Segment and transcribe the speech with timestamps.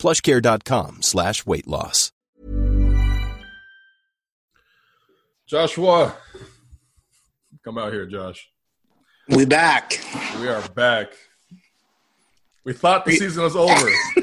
[0.00, 2.10] plushcare.com slash weight loss.
[5.46, 6.14] Joshua,
[7.64, 8.48] come out here, Josh.
[9.28, 10.00] We back.
[10.40, 11.08] We are back.
[12.64, 13.88] We thought the season was over.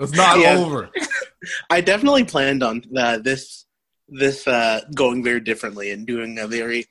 [0.00, 0.56] it's not Yeah.
[0.58, 0.90] over.
[1.70, 3.66] I definitely planned on uh, this
[4.08, 6.86] this uh, going very differently and doing a very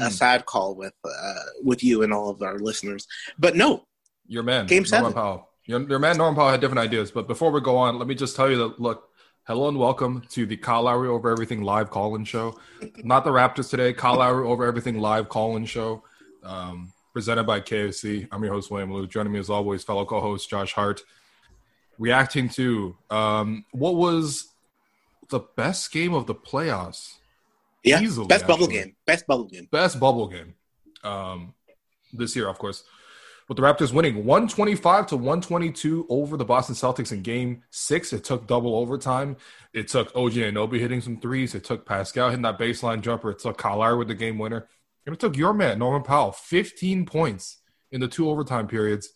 [0.00, 0.10] uh, Hmm.
[0.10, 3.06] sad call with uh, with you and all of our listeners.
[3.38, 3.86] But no,
[4.26, 5.12] Your man, Game Norman seven.
[5.12, 5.50] Powell.
[5.66, 7.10] Your, man, Norman Powell, had different ideas.
[7.10, 9.08] But before we go on, let me just tell you that look,
[9.44, 12.58] hello and welcome to the Kyle Lowry Over Everything live call-in show.
[13.02, 13.94] Not the Raptors today.
[13.94, 16.02] Kyle Lowry Over Everything live call-in show,
[16.42, 18.28] um, presented by KFC.
[18.30, 19.06] I'm your host William Lou.
[19.06, 21.00] Joining me as always, fellow co-host Josh Hart.
[21.98, 24.48] Reacting to um, what was
[25.30, 27.14] the best game of the playoffs
[27.82, 29.68] yeah, Easily, best bubble game, best bubble game.
[29.70, 30.54] best bubble game
[31.04, 31.54] um,
[32.12, 32.84] this year, of course.
[33.48, 38.12] With the Raptors winning 125 to 122 over the Boston Celtics in game six.
[38.12, 39.36] It took double overtime.
[39.74, 41.54] It took OG Anunoby hitting some threes.
[41.54, 43.30] It took Pascal hitting that baseline jumper.
[43.30, 44.66] It took Kyle with the game winner.
[45.04, 47.58] And it took your man, Norman Powell, 15 points
[47.92, 49.10] in the two overtime periods.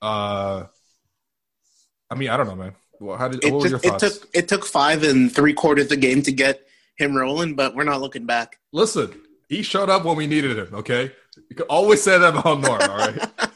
[0.00, 0.66] Uh,
[2.08, 2.74] I mean, I don't know, man.
[3.00, 5.54] Well, how did, It, what were your just, it took it took five and three
[5.54, 8.60] quarters a game to get him rolling, but we're not looking back.
[8.72, 9.12] Listen,
[9.48, 11.10] he showed up when we needed him, okay?
[11.50, 13.30] You can always say that about Norm, all right?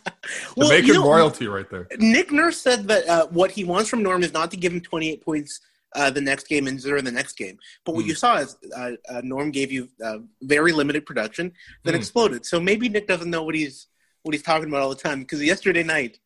[0.57, 1.87] Well, Jamaican you know, royalty right there.
[1.99, 4.81] Nick Nurse said that uh, what he wants from Norm is not to give him
[4.81, 5.61] 28 points
[5.95, 7.59] uh, the next game and zero the next game.
[7.85, 8.09] But what Hmm.
[8.09, 11.53] you saw is uh, uh, Norm gave you uh, very limited production,
[11.85, 12.01] then Hmm.
[12.01, 12.45] exploded.
[12.45, 13.87] So maybe Nick doesn't know what he's
[14.23, 16.19] what he's talking about all the time because yesterday night,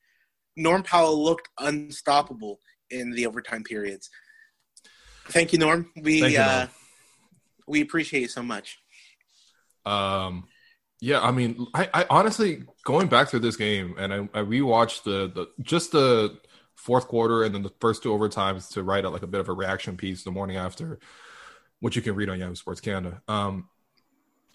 [0.56, 2.60] Norm Powell looked unstoppable
[2.91, 4.09] in the overtime periods.
[5.28, 5.91] Thank you, Norm.
[6.00, 6.69] We you, uh, Norm.
[7.69, 8.78] we appreciate you so much.
[9.87, 10.49] Um,
[11.00, 15.05] yeah, I mean, I, I honestly going back through this game and I, I rewatched
[15.05, 16.38] the, the just the
[16.75, 19.49] fourth quarter and then the first two overtimes to write out like a bit of
[19.49, 20.99] a reaction piece the morning after,
[21.81, 23.22] which you can read on Yahoo Sports Canada.
[23.28, 23.69] Um,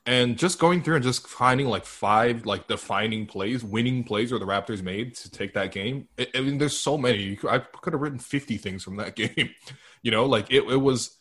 [0.07, 4.39] and just going through and just finding like five like defining plays, winning plays where
[4.39, 6.07] the Raptors made to take that game.
[6.19, 7.35] I, I mean, there's so many.
[7.35, 9.49] Could, I could have written 50 things from that game.
[10.03, 11.17] you know, like it, it was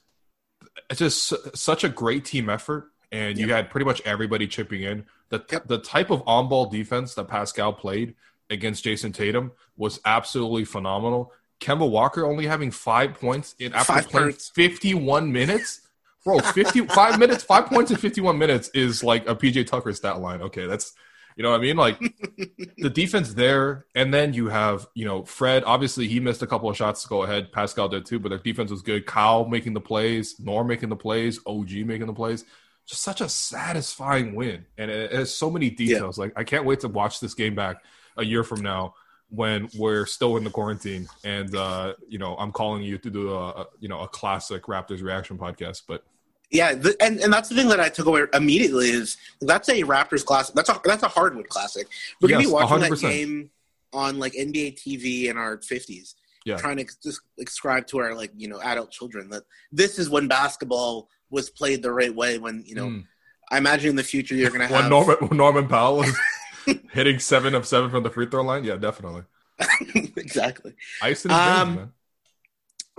[0.90, 5.06] it's just such a great team effort, and you had pretty much everybody chipping in.
[5.28, 5.68] The Yep.
[5.68, 8.14] the type of on ball defense that Pascal played
[8.50, 11.32] against Jayson Tatum was absolutely phenomenal.
[11.60, 14.48] Kemba Walker only having five points in after Five playing points.
[14.50, 15.80] 51 minutes.
[16.24, 20.40] Bro, 55 minutes, five points in 51 minutes is like a PJ Tucker stat line.
[20.40, 20.94] Okay, that's
[21.36, 21.76] you know what I mean?
[21.76, 21.98] Like
[22.78, 25.64] the defense there, and then you have, you know, Fred.
[25.64, 27.52] Obviously, he missed a couple of shots to go ahead.
[27.52, 29.04] Pascal did too, but their defense was good.
[29.04, 32.44] Kyle making the plays, Norm making the plays, OG making the plays.
[32.86, 36.18] Just such a satisfying win, and it, has so many details.
[36.18, 37.82] Like I can't wait to watch this game back
[38.16, 38.94] a year from now
[39.30, 43.32] when we're still in the quarantine, and uh, you know, I'm calling you to do
[43.32, 45.82] a, a you know a classic Raptors reaction podcast.
[45.88, 46.04] But
[46.50, 49.82] Yeah, the, and and that's the thing that I took away immediately is that's a
[49.82, 50.54] Raptors classic.
[50.54, 51.88] That's a that's a hardwood classic.
[52.20, 53.00] We're gonna be watching that 100%.
[53.00, 53.50] game
[53.92, 56.56] on like NBA TV in our fifties, Yeah.
[56.56, 60.28] trying to just describe to our like you know adult children that this is when
[60.28, 62.38] basketball was played the right way.
[62.38, 63.04] When you know, Mm.
[63.50, 66.16] I imagine in the future you're gonna when have Norman when Norman Powell is
[66.92, 69.22] hitting seven of seven from the free throw line, yeah, definitely.
[70.16, 70.74] exactly.
[71.02, 71.92] Ice in his Um, veins, man.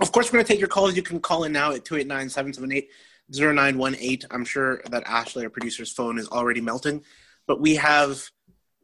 [0.00, 0.94] Of course, we're going to take your calls.
[0.94, 2.90] You can call in now at 289 778
[3.32, 4.28] 0918.
[4.30, 7.02] I'm sure that Ashley, our producer's phone, is already melting.
[7.46, 8.22] But we have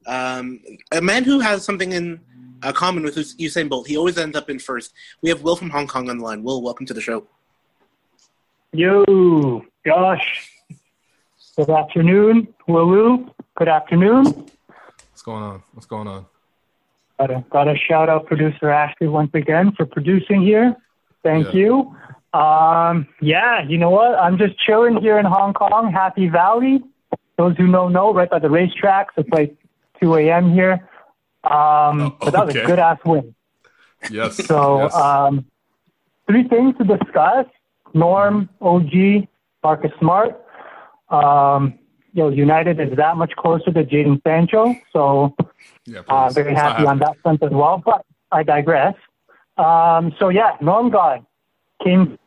[0.06, 2.18] um, a man who has something in
[2.62, 3.86] uh, common with Usain Bolt.
[3.86, 4.94] He always ends up in first.
[5.20, 6.42] We have Will from Hong Kong on the line.
[6.42, 7.26] Will, welcome to the show.
[8.72, 10.50] Yo, Josh.
[11.56, 13.30] Good afternoon, Willu.
[13.54, 14.24] Good afternoon.
[14.24, 15.62] What's going on?
[15.72, 16.24] What's going on?
[17.18, 20.74] Gotta, gotta shout out producer Ashley once again for producing here.
[21.22, 21.60] Thank Yeah.
[21.60, 21.96] you.
[22.32, 24.18] Um, yeah, you know what?
[24.18, 26.82] I'm just chilling here in Hong Kong, Happy Valley.
[27.36, 29.08] Those who know know, right by the racetracks.
[29.18, 29.54] It's like
[30.00, 30.50] 2 a.m.
[30.54, 30.88] here.
[31.44, 33.34] Um, Oh, but that was a good ass win.
[34.10, 34.36] Yes.
[34.46, 34.94] So, yes.
[34.94, 35.44] um,
[36.26, 37.46] three things to discuss:
[37.94, 39.28] Norm, OG,
[39.62, 40.40] Marcus Smart.
[41.10, 41.78] Um,
[42.14, 45.34] you know, United is that much closer to Jadon Sancho, so
[45.86, 47.82] yeah, uh, very happy on that front as well.
[47.84, 48.94] But I digress.
[49.56, 51.22] Um, so yeah, Norm guy
[51.82, 52.18] came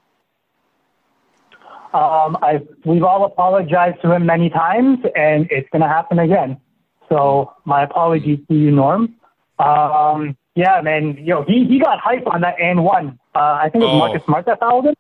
[1.94, 6.60] Um, I've, we've all apologized to him many times, and it's going to happen again.
[7.08, 9.16] So my apologies to you, Norm.
[9.60, 13.18] Um, yeah, man, yo, he, he got hype on that and one.
[13.34, 14.00] Uh, I think it was Oh.
[14.00, 14.96] Marcus Smart that fouled him.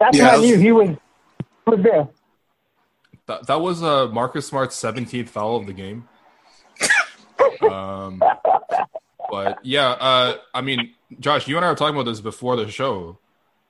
[0.00, 0.96] That's Yeah, when I knew he was, he
[1.66, 2.08] was there.
[3.26, 6.08] That, that was uh, Marcus Smart's 17th foul of the game.
[7.70, 8.20] um,
[9.30, 12.68] but yeah, uh, I mean, Josh, you and I were talking about this before the
[12.70, 13.18] show.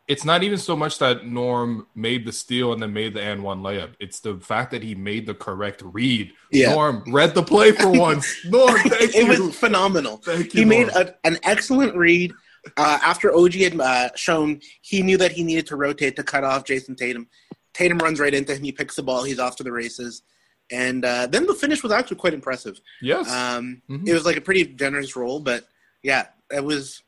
[0.09, 3.45] It's not even so much that Norm made the steal and then made the and
[3.45, 3.93] one layup.
[4.01, 6.33] It's the fact that he made the correct read.
[6.51, 6.75] Yeah.
[6.75, 8.27] Norm read the play for once.
[8.47, 9.45] Norm, thank it you.
[9.45, 10.17] was phenomenal.
[10.17, 10.51] Thank you.
[10.53, 12.33] He you, made a, an excellent read.
[12.77, 16.45] Uh, after OG had uh, shown he knew that he needed to rotate to cut
[16.45, 17.27] off Jayson Tatum.
[17.73, 18.63] Tatum runs right into him.
[18.63, 19.23] He picks the ball.
[19.25, 20.23] He's off to the races.
[20.71, 22.81] And uh, then the finish was actually quite impressive.
[23.03, 23.29] yes.
[23.31, 24.07] Um, Mhm.
[24.09, 25.65] It was like a pretty generous roll, but
[26.03, 27.03] yeah, it was.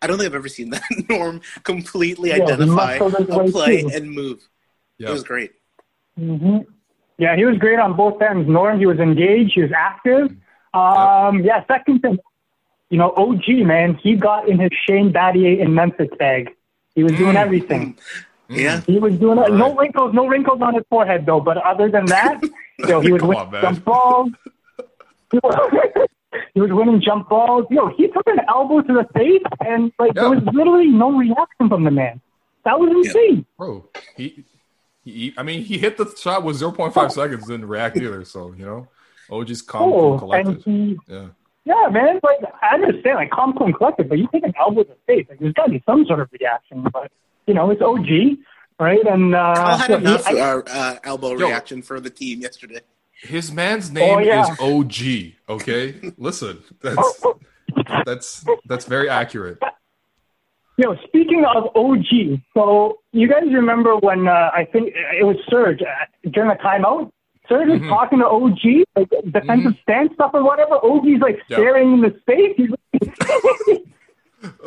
[0.00, 3.90] I don't think I've ever seen that Norm completely Yeah, identify a play through.
[3.90, 4.46] and move.
[4.98, 5.08] yeah.
[5.08, 5.52] It was great.
[6.16, 6.58] hmm
[7.18, 8.48] Yeah, he was great on both ends.
[8.48, 10.30] Norm, he was engaged, he was active.
[10.74, 12.18] Um, yeah, second thing,
[12.90, 16.54] you know, OG, man, he got in his Shane Battier in Memphis bag.
[16.94, 17.40] He was doing mm.
[17.40, 17.94] everything.
[17.94, 18.56] Mm.
[18.56, 18.80] Yeah.
[18.80, 19.52] He was doing it.
[19.52, 21.40] No wrinkles, no wrinkles on his forehead though.
[21.40, 22.42] But other than that,
[22.78, 24.30] you know, he was winning on, jump balls.
[25.30, 26.08] He was,
[26.54, 27.66] he was winning jump balls.
[27.70, 31.68] Yo, he took an elbow to the face, and like there was literally no reaction
[31.68, 32.20] from the man.
[32.64, 33.46] That was insane.
[33.56, 34.44] Bro, he,
[35.04, 38.24] he, I mean, he hit the shot with 0.5 seconds, didn't react either.
[38.24, 38.88] So, you know,
[39.30, 40.62] OG's calm, cool, Oh, and collected.
[40.64, 41.26] he Yeah.
[41.68, 42.18] Yeah, man.
[42.22, 44.96] Like I understand, like calm, cool, and collected, but you take an elbow to the
[45.06, 46.86] face, like there's got to be some sort of reaction.
[46.90, 47.12] But
[47.46, 48.38] you know, it's OG,
[48.80, 49.04] right?
[49.06, 51.46] And uh, Kyle had yeah, enough I- uh, uh, elbow Yo.
[51.48, 52.80] reaction for the team yesterday.
[53.20, 54.50] His man's name Oh, yeah.
[54.52, 55.32] is OG.
[55.60, 57.22] Okay, listen, that's
[58.06, 59.58] that's that's very accurate.
[60.78, 65.82] Yo, speaking of OG, so you guys remember when uh, I think it was Serge
[65.82, 65.86] uh,
[66.30, 67.10] during the timeout?
[67.48, 67.88] Serge Mhm.
[67.88, 70.74] talking to OG, like defensive stance stuff or whatever.
[70.84, 72.54] OG's like staring in the space.
[72.56, 73.82] He's like,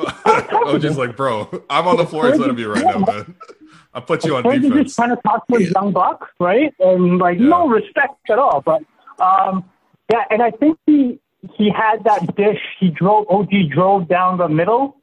[0.66, 3.36] OG's like, bro, I'm on the floor in front of you right now, man.
[3.94, 4.84] I put you on Serge is defense.
[4.86, 6.74] just trying to talk to his young buck, right?
[6.80, 7.48] And like Yeah.
[7.50, 8.62] no respect at all.
[8.62, 8.84] But
[9.20, 9.66] um,
[10.12, 11.20] yeah, and I think he
[11.58, 12.62] he had that dish.
[12.80, 14.98] He drove OG drove down the middle,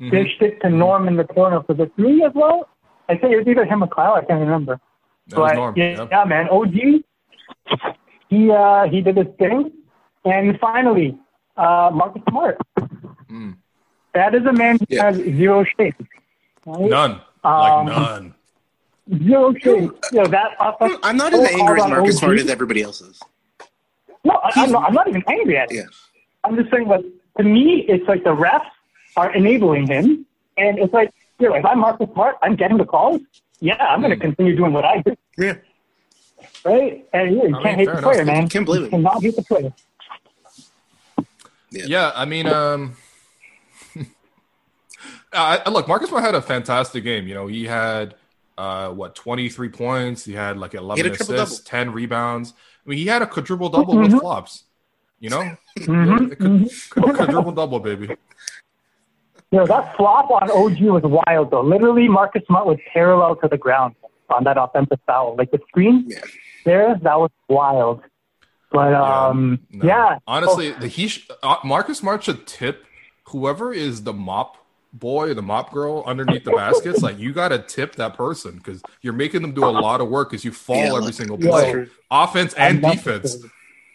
[0.00, 0.10] Mhm.
[0.10, 2.68] dished it to Norm in the corner for the three as well.
[3.08, 4.14] I think it was either him or Kyle.
[4.14, 4.80] I can't remember.
[5.28, 6.06] That But yeah, yeah.
[6.10, 7.04] yeah, man, OG,
[8.28, 9.72] he uh, he did his thing,
[10.24, 11.16] and finally,
[11.56, 12.58] uh, Marcus Smart.
[13.30, 13.56] Mm.
[14.14, 15.04] That is a man who Yeah.
[15.04, 15.94] has zero shape.
[16.66, 16.80] right?
[16.90, 18.34] None, like Um, none.
[19.24, 19.64] Zero shape.
[20.12, 22.48] You know, that offense- I'm not as so angry as hard on Marcus Smart as
[22.50, 23.20] everybody else is.
[24.24, 25.76] No, I, I'm, not, I'm not even angry at it.
[25.76, 25.82] Yeah.
[26.44, 27.04] I'm just saying, like,
[27.38, 28.64] to me, it's like the refs
[29.16, 30.24] are enabling him,
[30.56, 33.20] and it's like, you know, if I'm Marcus Smart, I'm getting the calls.
[33.60, 34.22] Yeah, I'm going to Hmm.
[34.32, 35.54] continue doing what I do, Yeah.
[36.64, 37.06] Right?
[37.12, 38.02] And yeah, you can't mean, hate the enough.
[38.04, 38.48] player, man.
[38.48, 38.90] Can't blame You him.
[38.90, 39.72] cannot hate the player.
[41.70, 42.96] Yeah, I mean, um,
[45.32, 47.26] I, I- look, Marcus Smart had a fantastic game.
[47.26, 48.14] You know, he had
[48.58, 50.24] uh, what twenty three points.
[50.24, 51.42] He had like eleven had a triple-double.
[51.44, 52.52] assists, ten rebounds.
[52.84, 54.20] I mean, he had a quadruple double with Mhm.
[54.20, 54.64] flops.
[55.20, 58.16] You know, Mhm, quadruple double, baby.
[59.50, 61.60] You know, that flop on OG was wild, though.
[61.60, 63.94] Literally, Marcus Smart was parallel to the ground
[64.32, 65.36] on that offensive foul.
[65.36, 66.20] Like the screen Yeah.
[66.64, 68.00] there, that was wild.
[68.70, 69.84] But um, No.
[69.86, 72.86] yeah, honestly, the he sh- uh, Marcus March should tip
[73.28, 74.56] whoever is the mop
[74.94, 77.02] boy, the mop girl underneath the baskets.
[77.02, 80.08] Like you got to tip that person because you're making them do a lot of
[80.08, 81.50] work because you fall Yeah, every look, single yeah.
[81.50, 83.18] play, offense and Unnecessary.
[83.20, 83.44] defense.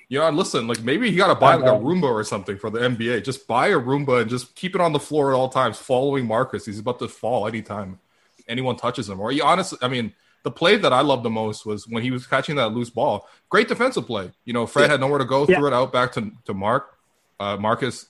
[0.10, 1.76] You know, listen, like maybe you got to buy like a.
[1.76, 3.24] Roomba or something for the NBA.
[3.26, 6.26] Just buy a Roomba and just keep it on the floor at all times, following
[6.28, 6.66] Marcus.
[6.66, 8.00] He's about to fall anytime
[8.48, 9.20] anyone touches him.
[9.20, 10.14] Or you honestly, I mean,
[10.44, 13.28] the play that I loved the most was when he was catching that loose ball.
[13.50, 14.32] Great defensive play.
[14.46, 14.92] You know, Fred Yeah.
[14.92, 15.58] had nowhere to go, Yeah.
[15.58, 16.96] threw it out back to to Mark.
[17.40, 18.08] Uh, Marcus,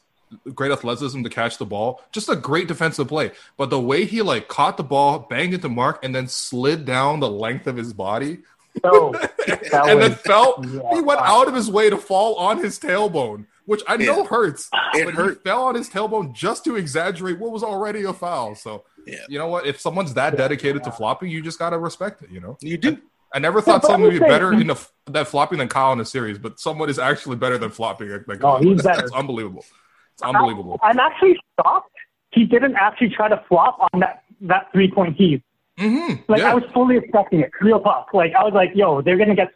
[0.53, 2.01] great athleticism to catch the ball.
[2.12, 3.31] Just a great defensive play.
[3.57, 7.19] But the way he like caught the ball, banged into Mark, and then slid down
[7.19, 8.39] the length of his body
[8.84, 9.12] so
[9.48, 10.63] that and then was fell.
[10.63, 11.41] yeah, he went wow.
[11.41, 14.25] out of his way to fall on his tailbone, which I know Yeah.
[14.27, 14.69] hurts.
[14.93, 15.34] It but hurt.
[15.43, 18.53] he fell on his tailbone just to exaggerate what was already a foul.
[18.53, 19.19] So Yeah.
[19.29, 19.65] you know what?
[19.65, 22.29] If someone's that dedicated to flopping, you just gotta respect it.
[22.31, 22.57] You know.
[22.61, 22.97] You do.
[23.33, 25.91] I never thought but someone would be I'm better in the that flopping than Kyle
[25.91, 28.09] in the series, but someone is actually better than flopping.
[28.27, 29.03] Like Oh, he's better.
[29.05, 29.65] It's unbelievable.
[30.13, 30.79] It's unbelievable.
[30.81, 31.91] I'm actually shocked
[32.31, 35.41] he didn't actually try to flop on that that three point heave.
[35.77, 36.51] hmm Like yeah.
[36.51, 38.13] I was fully expecting it, real talk.
[38.13, 39.51] Like I was like, yo, they're gonna get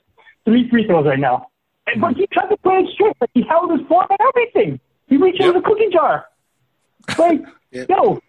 [0.45, 1.47] three free throws right now.
[1.89, 2.01] Mm-hmm.
[2.01, 3.15] But he tried to play it straight.
[3.21, 4.79] Like he held his form and everything.
[5.07, 5.47] He reached Yep.
[5.49, 6.25] into the cookie jar.
[7.17, 7.41] Like,
[7.71, 7.89] Yep.
[7.89, 8.19] yo,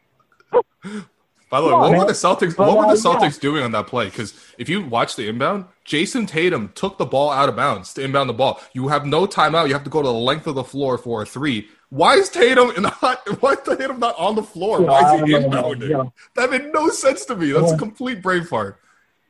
[1.52, 2.56] By the way, what were the Celtics?
[2.56, 3.30] But, what were the uh, yeah.
[3.38, 4.06] Doing on that play?
[4.06, 8.02] Because if you watch the inbound, Jayson Tatum took the ball out of bounds to
[8.02, 8.59] inbound the ball.
[8.73, 9.66] You have no timeout.
[9.66, 11.68] You have to go to the length of the floor for a three.
[11.90, 13.21] Why is Tatum not?
[13.42, 14.80] Why is Tatum not on the floor?
[14.80, 15.90] Yeah, Why is he inbounding?
[15.90, 16.04] yeah.
[16.37, 17.52] That made no sense to me.
[17.52, 18.78] That's a complete brain fart.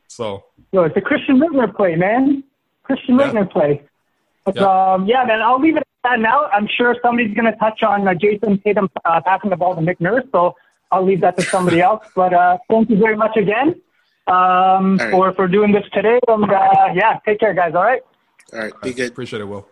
[0.07, 2.41] So Yo, it's a Christian Laettner play, man.
[2.83, 3.43] Christian Yeah.
[3.43, 3.83] Play.
[4.45, 4.93] But Yeah.
[4.93, 6.45] um, yeah, man, I'll leave it at that now.
[6.53, 9.81] I'm sure somebody's going to touch on uh, Jayson Tatum uh, passing the ball to
[9.81, 10.55] Nick Nurse, so
[10.93, 12.05] I'll leave that to somebody else.
[12.15, 13.81] But uh, thank you very much again
[14.27, 15.11] um, right.
[15.11, 16.19] for for doing this today.
[16.27, 17.73] And uh, yeah, take care, guys.
[17.75, 18.01] All right.
[18.53, 19.09] All right, be good.
[19.11, 19.67] appreciate it, Will.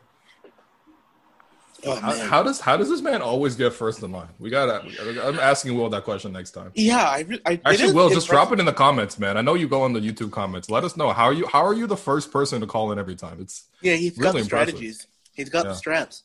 [1.84, 4.28] Oh, How, how does how does this man always get first in line?
[4.40, 4.84] We gotta.
[5.28, 6.72] I'm asking Will that question next time.
[6.76, 8.30] yeah, I, re- I Actually, is Will, just impressive.
[8.30, 9.36] drop it in the comments, man.
[9.36, 10.70] I know you go on the YouTube comments.
[10.70, 11.48] Let us know how are you.
[11.48, 13.38] How are you the first person to call in every time?
[13.42, 14.68] It's Yeah, he's got Really the impressive.
[14.70, 15.08] strategies.
[15.34, 15.70] He's got Yeah.
[15.72, 16.24] the straps.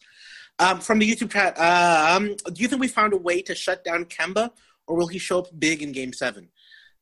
[0.59, 3.55] Um, from the YouTube chat, uh, um, do you think we found a way to
[3.55, 4.51] shut down Kemba,
[4.87, 6.49] or will he show up big in Game Seven?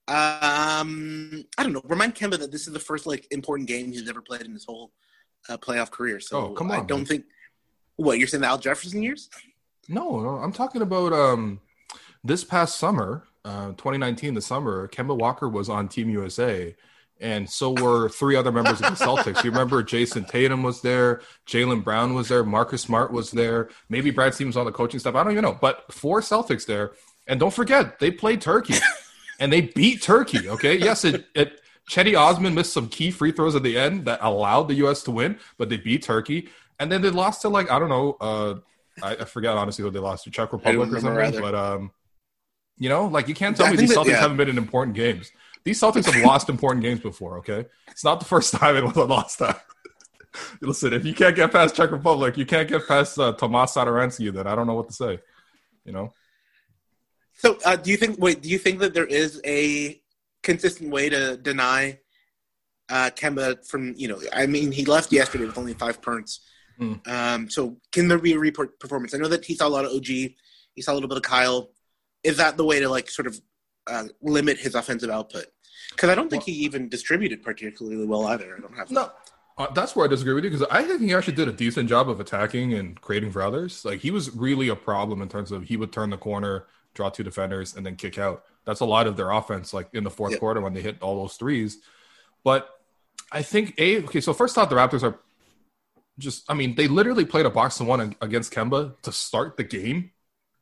[0.06, 1.82] Um, I don't know.
[1.84, 4.64] Remind Kemba that this is the first like important game he's ever played in his
[4.64, 4.92] whole
[5.48, 6.20] uh, playoff career.
[6.20, 7.06] So Oh, come I on, don't man.
[7.06, 7.24] think.
[7.96, 9.30] What you're saying, the Al Jefferson years?
[9.88, 10.30] no, no.
[10.30, 11.60] I'm talking about um
[12.24, 14.88] this past summer, uh, 2019, the summer.
[14.88, 16.74] Kemba Walker was on Team USA,
[17.20, 19.44] and so were three other members of the Celtics.
[19.44, 23.68] You remember Jayson Tatum was there, Jaylen Brown was there, Marcus Smart was there.
[23.88, 25.14] Maybe Brad Stevens on the coaching staff.
[25.14, 26.92] I don't even know, but four Celtics there.
[27.26, 28.74] And don't forget, they played Turkey,
[29.40, 30.48] and they beat Turkey.
[30.48, 31.26] Okay, yes, it.
[31.34, 35.02] it Cedi Osman missed some key free throws at the end that allowed the U.S.
[35.02, 38.16] to win, but they beat Turkey, and then they lost to like I don't know,
[38.20, 38.54] uh,
[39.02, 41.22] I, I forget honestly who they lost to Czech Republic or something.
[41.22, 41.40] either.
[41.40, 41.90] But um,
[42.78, 44.20] you know, like you can't tell I me these that- Celtics yeah.
[44.20, 45.30] haven't been in important games.
[45.64, 47.38] These Celtics have lost important games before.
[47.38, 49.56] Okay, it's not the first time it was a lost time.
[50.60, 54.32] Listen, if you can't get past Czech Republic, you can't get past uh, Tomas Satoransky.
[54.32, 55.20] Then I don't know what to say.
[55.84, 56.12] You know,
[57.36, 58.18] So, uh, do you think?
[58.18, 60.00] Wait, do you think that there is a
[60.42, 61.98] consistent way to deny
[62.88, 63.94] uh, Kemba from?
[63.96, 66.40] You know, I mean, he left yesterday with only five points.
[66.78, 66.94] Hmm.
[67.06, 69.14] Um, so, can there be a report performance?
[69.14, 70.06] I know that he saw a lot of OG.
[70.06, 71.70] He saw a little bit of Kyle.
[72.22, 73.40] Is that the way to like sort of
[73.86, 75.46] uh, limit his offensive output?
[75.90, 78.56] Because I don't think he even distributed particularly well either.
[78.56, 79.10] I don't have No,
[79.56, 81.88] uh, that's where I disagree with you because I think he actually did a decent
[81.88, 83.84] job of attacking and creating for others.
[83.84, 87.10] Like he was really a problem in terms of he would turn the corner, draw
[87.10, 88.44] two defenders, and then kick out.
[88.64, 90.38] That's a lot of their offense, like in the fourth Yeah.
[90.38, 91.78] quarter when they hit all those threes.
[92.42, 92.68] But
[93.30, 94.20] I think a okay.
[94.20, 95.18] So first off, the Raptors are
[96.18, 96.50] just.
[96.50, 100.10] I mean, they literally played a box and one against Kemba to start the game.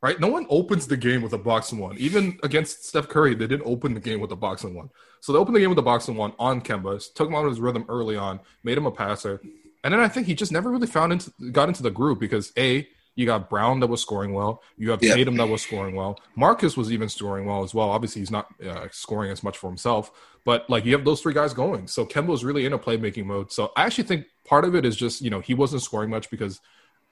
[0.01, 0.19] Right?
[0.19, 1.97] No one opens the game with a box and one.
[1.97, 4.91] Even against Steph Curry, they didn't open the game with a box and one.
[5.21, 7.45] So they opened the game with a box and one on Kemba, took him out
[7.45, 9.41] of his rhythm early on, made him a passer,
[9.85, 12.53] and then I think he just never really found into got into the group because
[12.59, 15.15] a you got Brown that was scoring well, you have Yeah.
[15.15, 17.91] Tatum that was scoring well, Marcus was even scoring well as well.
[17.91, 20.11] Obviously, he's not uh, scoring as much for himself,
[20.45, 21.87] but like you have those three guys going.
[21.89, 23.53] So Kemba was really in a playmaking mode.
[23.53, 26.31] So I actually think part of it is just you know he wasn't scoring much
[26.31, 26.61] because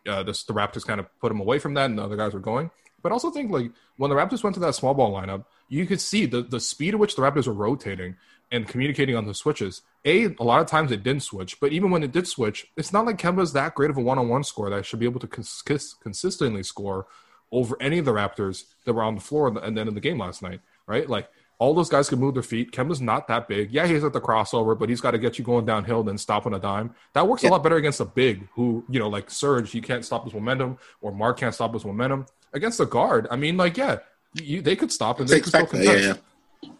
[0.07, 2.33] uh, the, the Raptors kind of put him away from that, and the other guys
[2.33, 2.71] were going.
[3.03, 6.01] But also think like when the Raptors went to that small ball lineup, you could
[6.01, 8.17] see the the speed at which the Raptors were rotating
[8.51, 9.83] and communicating on the switches.
[10.05, 12.93] A, a lot of times it didn't switch, but even when it did switch, it's
[12.93, 15.63] not like Kemba's that great of a one-on-one scorer that should be able to cons-
[15.63, 17.07] cons- consistently score
[17.53, 20.01] over any of the Raptors that were on the floor at the end of the
[20.01, 21.09] game last night, right?
[21.09, 21.29] Like
[21.59, 22.73] all those guys can move their feet.
[22.73, 23.71] Kemba's not that big.
[23.71, 26.47] Yeah, he's at the crossover, but he's got to get you going downhill, then stop
[26.47, 26.95] on a dime.
[27.13, 27.51] That works Yeah.
[27.51, 30.33] a lot better against a big who, you know, like Serge, you can't stop his
[30.33, 32.27] momentum, or Mark can't stop his momentum.
[32.53, 33.99] Against a guard, I mean, like, yeah,
[34.35, 36.03] you, they could stop and they could still contest.
[36.03, 36.15] yeah,
[36.63, 36.71] yeah.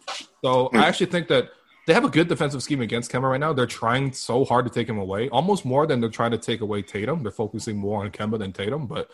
[0.43, 0.77] So I hmm.
[0.77, 1.51] actually think that
[1.87, 3.53] they have a good defensive scheme against Kemba right now.
[3.53, 6.61] They're trying so hard to take him away, almost more than they're trying to take
[6.61, 7.23] away Tatum.
[7.23, 9.09] They're focusing more on Kemba than Tatum, but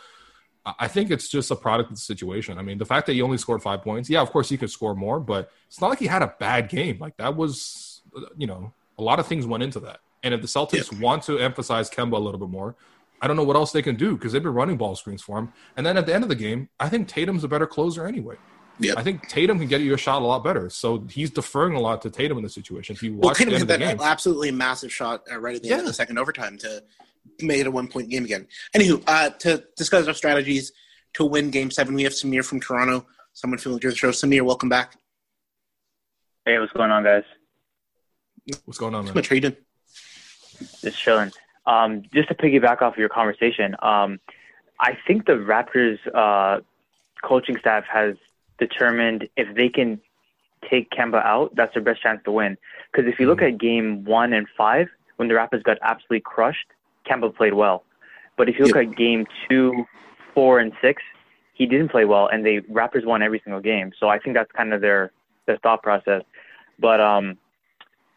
[0.79, 2.57] I- think it's just a product of the situation.
[2.57, 4.69] I mean, the fact that he only scored five points, yeah, of course he could
[4.69, 6.97] score more, but it's not like he had a bad game.
[6.99, 8.01] Like that was,
[8.37, 10.01] you know, a lot of things went into that.
[10.23, 12.75] And if the Celtics want to emphasize Kemba a little bit more,
[13.21, 15.39] I don't know what else they can do because they've been running ball screens for
[15.39, 15.53] him.
[15.77, 18.35] And then at the end of the game, I think Tatum's a better closer anyway.
[18.79, 18.93] Yeah.
[18.95, 20.69] I think Tatum can get you a shot a lot better.
[20.69, 22.95] So he's deferring a lot to Tatum in this situation.
[22.95, 25.23] If you Well, watch the Tatum end hit of the that game, absolutely massive shot
[25.31, 26.83] uh, right at the end of the second overtime to
[27.41, 28.47] make it a one point game again.
[28.75, 30.71] Anywho, uh, to discuss our strategies
[31.13, 33.05] to win game seven, we have Samir from Toronto.
[33.33, 34.09] Someone feeling through the show.
[34.11, 34.95] Samir, welcome back.
[36.45, 37.23] Hey, what's going on, guys?
[38.65, 39.15] what's going on, How man?
[39.15, 39.57] much are you doing?
[40.81, 41.31] Just chilling.
[41.65, 44.19] Um, just to piggyback off of your conversation, um,
[44.79, 46.61] I think the Raptors uh,
[47.23, 48.15] coaching staff has
[48.59, 49.99] determined if they can
[50.69, 52.57] take Kemba out, that's their best chance to win.
[52.91, 54.87] Because if you look at game one and five,
[55.17, 56.67] when the Raptors got absolutely crushed,
[57.09, 57.83] Kemba played well.
[58.37, 59.85] But if you look at game two,
[60.33, 61.01] four, and six,
[61.53, 63.91] he didn't play well, and the Raptors won every single game.
[63.99, 65.11] So I think that's kind of their
[65.47, 66.21] their thought process.
[66.79, 67.37] But um,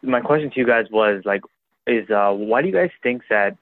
[0.03, 1.41] my question to you guys was like,
[1.87, 3.57] is uh, why do you guys think that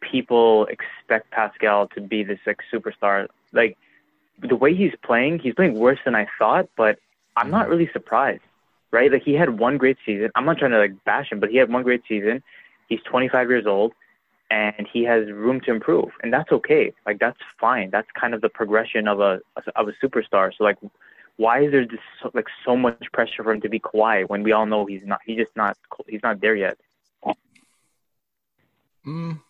[0.00, 3.28] people expect Pascal to be this like superstar?
[3.52, 3.78] Like
[4.42, 6.98] the way he's playing, he's playing worse than I thought, but
[7.36, 8.42] I'm not really surprised,
[8.90, 9.10] right?
[9.10, 10.30] Like he had one great season.
[10.34, 12.42] I'm not trying to like bash him, but he had one great season.
[12.88, 13.92] He's 25 years old,
[14.50, 16.92] and he has room to improve, and that's okay.
[17.06, 17.90] Like that's fine.
[17.90, 19.40] That's kind of the progression of a
[19.76, 20.52] of a superstar.
[20.56, 20.78] So like,
[21.36, 24.42] why is there just so, like so much pressure for him to be Kawhi when
[24.42, 25.20] we all know he's not?
[25.24, 25.78] He's just not.
[26.06, 26.78] He's not there yet.
[29.06, 29.40] Mm.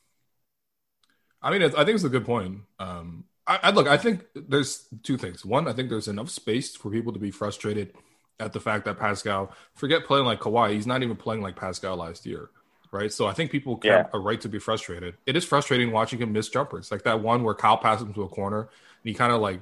[1.43, 2.61] I mean, I think it's a good point.
[2.79, 3.89] Um, I, I look.
[3.89, 5.45] I think there's two things.
[5.45, 7.93] One, I think there's enough space for people to be frustrated
[8.41, 10.75] at the fact that Pascal forget playing like Kawhi.
[10.75, 12.51] He's not even playing like Pascal last year,
[12.91, 13.13] right?
[13.13, 15.17] So I think people have a right to be frustrated.
[15.27, 18.23] It is frustrating watching him miss jumpers, like that one where Kyle passed him to
[18.23, 18.69] a corner and
[19.05, 19.61] he kind of like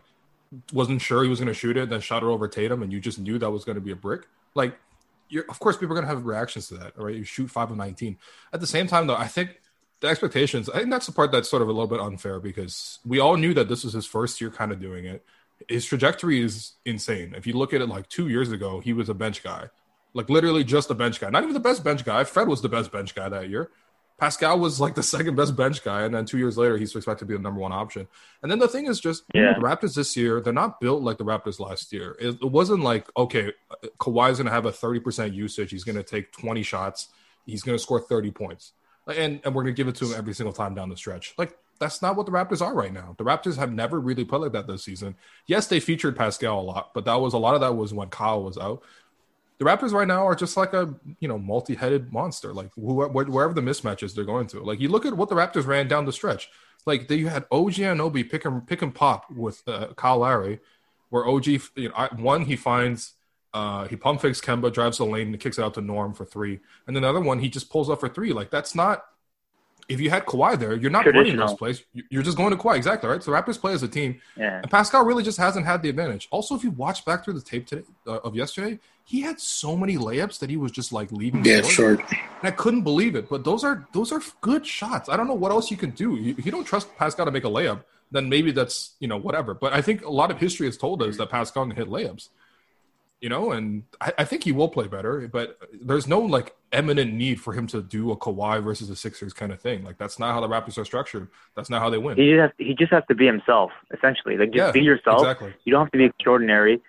[0.73, 3.01] wasn't sure he was going to shoot it, then shot it over Tatum, and you
[3.01, 4.27] just knew that was going to be a brick.
[4.55, 4.77] Like,
[5.29, 7.15] you're, of course, people are going to have reactions to that, right?
[7.15, 8.19] You shoot five of nineteen.
[8.53, 9.61] At the same time, though, I think
[10.01, 10.69] the expectations.
[10.71, 13.37] I think that's the part that's sort of a little bit unfair because we all
[13.37, 15.25] knew that this was his first year kind of doing it.
[15.69, 17.35] His trajectory is insane.
[17.37, 19.69] If you look at it like two years ago, he was a bench guy,
[20.15, 21.29] like literally just a bench guy.
[21.29, 22.25] Not even the best bench guy.
[22.25, 23.71] Fred was the best bench guy that year.
[24.19, 27.21] Pascal was like the second best bench guy, and then two years later, he's expected
[27.21, 28.07] to be the number one option.
[28.43, 29.53] And then the thing is just Yeah.
[29.55, 32.17] the Raptors this year, they're not built like the Raptors last year.
[32.19, 33.53] It, it wasn't like, okay,
[33.99, 35.71] Kawhi's going to have a 30% usage.
[35.71, 37.09] He's going to take 20 shots.
[37.47, 38.73] He's going to score 30 points.
[39.11, 41.35] And, and we're to give it to him every single time down the stretch.
[41.39, 43.15] Like, that's not what the Raptors are right now.
[43.19, 45.17] The Raptors have never really played like that this season.
[45.47, 48.11] Yes, they featured Pascal a lot, but that was a lot of that was when
[48.11, 48.83] Kyle was out.
[49.59, 52.53] The Raptors right now are just like a you know multi-headed monster.
[52.53, 54.63] Like who, wh- wherever the mismatches they're going to.
[54.63, 56.51] Like you look at what the Raptors ran down the stretch.
[56.87, 60.61] Like they had OG Anunoby pick and pick and pop with uh, Kyle Lowry,
[61.09, 63.15] where OG you know, I, one he finds
[63.53, 66.25] uh, he pump fakes Kemba, drives the lane, and kicks it out to Norm for
[66.25, 68.33] three, and then the other one he just pulls up for three.
[68.33, 69.05] Like that's not.
[69.89, 71.57] If you had Kawhi there, you're not running those Traditional.
[71.57, 71.83] plays.
[71.95, 73.21] You- You're just going to Kawhi, exactly right.
[73.21, 74.21] So the Raptors play as a team.
[74.37, 74.61] Yeah.
[74.63, 76.29] And Pascal really just hasn't had the advantage.
[76.31, 79.77] Also, if you watch back through the tape today uh, of yesterday, he had so
[79.77, 81.45] many layups that he was just like leaving.
[81.45, 81.99] Yeah, short.
[81.99, 82.13] short.
[82.13, 83.29] And I couldn't believe it.
[83.29, 85.09] But those are those are good shots.
[85.09, 86.17] I don't know what else you can do.
[86.39, 87.83] If you don't trust Pascal to make a layup,
[88.13, 89.55] then maybe that's you know whatever.
[89.55, 92.29] But I think a lot of history has told us that Pascal can hit layups.
[93.21, 95.29] You know, and I, I think he will play better.
[95.29, 99.35] But there's no like eminent need for him to do a Kawhi versus a Sixers
[99.35, 99.85] kind of thing.
[99.85, 101.29] Like that's not how the Raptors are structured.
[101.55, 102.17] That's not how they win.
[102.17, 104.39] He just has, he just has to be himself, essentially.
[104.39, 105.21] Like just Yeah, be yourself.
[105.21, 105.53] exactly.
[105.65, 106.81] You don't have to be extraordinary.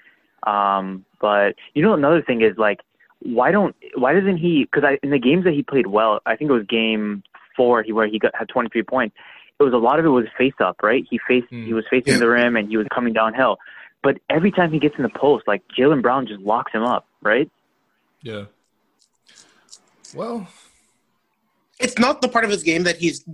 [0.48, 2.80] Um, but you know, another thing is like,
[3.22, 4.64] why don't why doesn't he?
[4.72, 7.24] Because in the games that he played well, I think it was game
[7.56, 9.16] four, he where he got had 23 points.
[9.60, 11.06] It was a lot of it was face up, right?
[11.10, 11.66] He faced Hmm.
[11.66, 12.20] he was facing Yeah.
[12.20, 13.58] the rim and he was coming downhill.
[14.04, 17.08] But every time he gets in the post, like Jaylen Brown just locks him up,
[17.22, 17.50] right?
[18.22, 18.46] Yeah.
[20.14, 20.48] Well,
[21.80, 23.26] It's not the part of his game that he's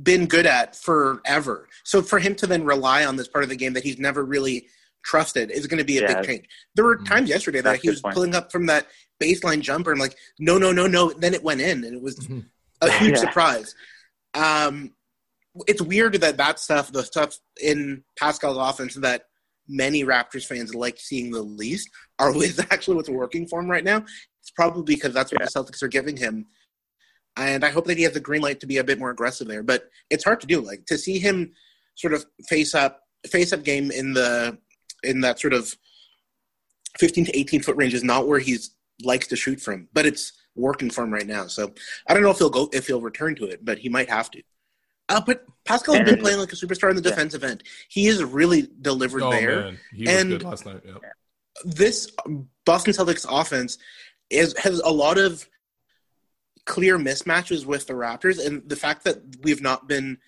[0.00, 1.68] been good at forever.
[1.82, 4.24] So for him to then rely on this part of the game that he's never
[4.24, 4.68] really
[5.04, 6.20] trusted is going to be a Yeah.
[6.20, 6.48] big change.
[6.76, 7.06] There were Mhm.
[7.06, 8.14] times yesterday that That's he was point.
[8.14, 8.86] pulling up from that
[9.20, 11.10] baseline jumper and like, no, no, no, no.
[11.12, 12.46] Then it went in, and it was Mhm.
[12.80, 13.20] a huge Yeah.
[13.20, 13.74] surprise.
[14.34, 14.94] Um,
[15.66, 19.26] it's weird that that stuff, the stuff in Pascal's offense that
[19.68, 23.84] many Raptors fans like seeing the least, are with actually what's working for him right
[23.84, 23.98] now.
[24.40, 25.46] It's probably because that's what Yeah.
[25.46, 26.46] the Celtics are giving him.
[27.36, 29.48] And I hope that he has the green light to be a bit more aggressive
[29.48, 29.62] there.
[29.62, 30.60] But it's hard to do.
[30.60, 31.52] Like to see him
[31.96, 34.58] sort of face up face up game in the
[35.02, 35.74] in that sort of
[36.98, 39.88] fifteen to eighteen foot range is not where he's likes to shoot from.
[39.92, 41.48] But it's working for him right now.
[41.48, 41.72] So
[42.08, 44.30] I don't know if he'll go if he'll return to it, but he might have
[44.32, 44.42] to.
[45.08, 47.10] Uh, but Pascal's been playing like a superstar in the Yeah.
[47.10, 47.62] defensive end.
[47.88, 50.80] He is really delivered oh there man, he was And- good last night.
[50.84, 50.94] Yeah.
[51.64, 52.10] this
[52.64, 53.78] Boston Celtics offense
[54.30, 55.46] is has a lot of
[56.64, 60.18] clear mismatches with the Raptors, and the fact that we've not been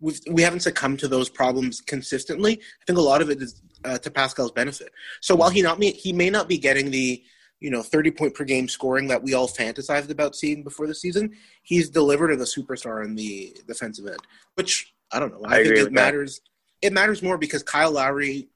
[0.00, 2.54] we've we haven't succumbed to those problems consistently.
[2.54, 4.90] I think a lot of it is uh, to Pascal's benefit.
[5.20, 7.22] So while he not me he may not be getting the
[7.64, 10.94] you know 30 point per game scoring that we all fantasized about seeing before the
[10.94, 14.18] season, he's delivered as a superstar in the defensive end,
[14.54, 15.48] which I don't know.
[15.48, 15.92] I, I think it with that.
[15.92, 16.42] matters.
[16.82, 18.48] It matters more because Kyle Lowry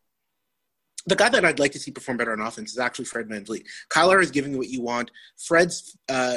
[1.07, 3.65] the guy that I'd like to see perform better on offense is actually Fred VanVleet.
[3.89, 5.11] Kyle Lowry is giving you what you want.
[5.39, 6.37] Fred's uh,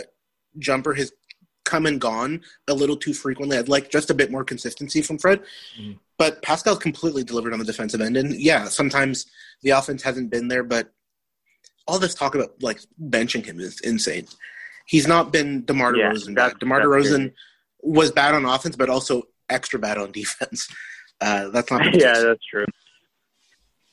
[0.58, 1.12] jumper has
[1.66, 3.58] come and gone a little too frequently.
[3.58, 5.42] I'd like just a bit more consistency from Fred.
[5.78, 6.00] Mhm.
[6.18, 8.16] But Pascal's completely delivered on the defensive end.
[8.16, 9.26] And yeah, sometimes
[9.62, 10.94] the offense hasn't been there, but
[11.88, 14.28] all this talk about like benching him is insane.
[14.86, 16.60] He's not been DeMar Yeah, DeRozan that's- bad.
[16.60, 17.34] DeMar DeRozan crazy.
[17.82, 20.68] was bad on offense, but also extra bad on defense.
[21.20, 22.24] Uh, that's not yeah, case.
[22.24, 22.66] that's true.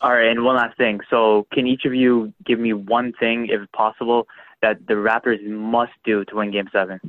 [0.00, 1.00] All right, and one last thing.
[1.10, 4.28] So, can each of you give me one thing, if possible,
[4.62, 7.00] that the Raptors must do to win Game Seven?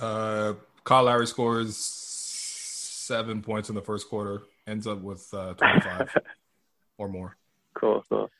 [0.00, 6.14] Uh, Kyle Lowry scores seven points in the first quarter, ends up with uh, 25
[6.98, 7.36] or more.
[7.76, 8.30] Cool, cool.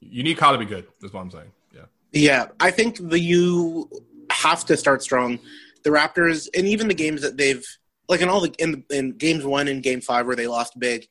[0.00, 1.50] You need Kyle to be good, is what I'm saying.
[1.74, 1.84] Yeah.
[2.12, 3.88] Yeah, I think the you
[4.30, 5.38] have to start strong.
[5.82, 7.64] The Raptors, and even the games that they've
[8.08, 11.06] like in all the in, in games one and game five where they lost big,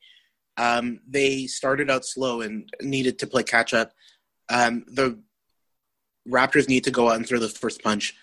[0.56, 3.92] um, they started out slow and needed to play catch up.
[4.48, 5.18] Um, the
[6.28, 8.14] Raptors need to go out and throw the first punch,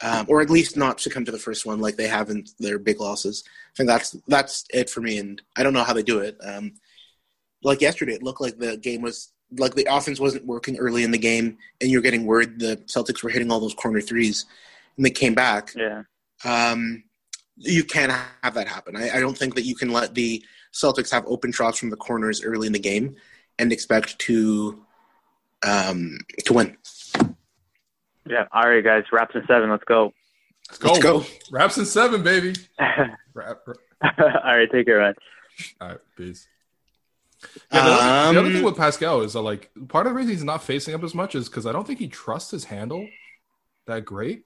[0.00, 2.78] um, or at least not succumb to the first one like they have in their
[2.78, 3.44] big losses.
[3.46, 6.36] I think that's that's it for me, and I don't know how they do it.
[6.44, 6.74] Um,
[7.62, 11.10] like yesterday, it looked like the game was like the offense wasn't working early in
[11.10, 14.46] the game, and you're getting worried the Celtics were hitting all those corner threes,
[14.96, 15.72] and they came back.
[15.76, 16.02] Yeah.
[16.44, 17.04] Um,
[17.56, 18.96] you can't have that happen.
[18.96, 21.96] I, I don't think that you can let the Celtics have open shots from the
[21.96, 23.16] corners early in the game
[23.58, 24.82] and expect to
[25.64, 26.76] um, to win.
[28.28, 28.46] Yeah.
[28.52, 29.04] All right, guys.
[29.12, 29.70] Raps in seven.
[29.70, 30.12] Let's go.
[30.70, 30.88] Let's go.
[30.88, 31.24] Let's go.
[31.50, 32.54] Raps in seven, baby.
[32.78, 32.86] All
[33.34, 34.18] Rap, rap.
[34.18, 35.14] right, take care, man.
[35.80, 36.48] All right, peace.
[37.72, 40.16] Yeah, the, other, the other Um, thing with Pascal is that, like, part of the
[40.16, 42.64] reason he's not facing up as much is because I don't think he trusts his
[42.64, 43.08] handle
[43.86, 44.44] that great.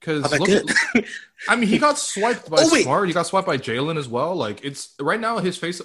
[0.00, 0.68] Because look,
[1.48, 2.68] I mean, he got swiped by Oh.
[2.82, 3.06] Smart.
[3.06, 4.34] He got swiped by Jaylen as well.
[4.34, 5.80] Like, it's right now his face,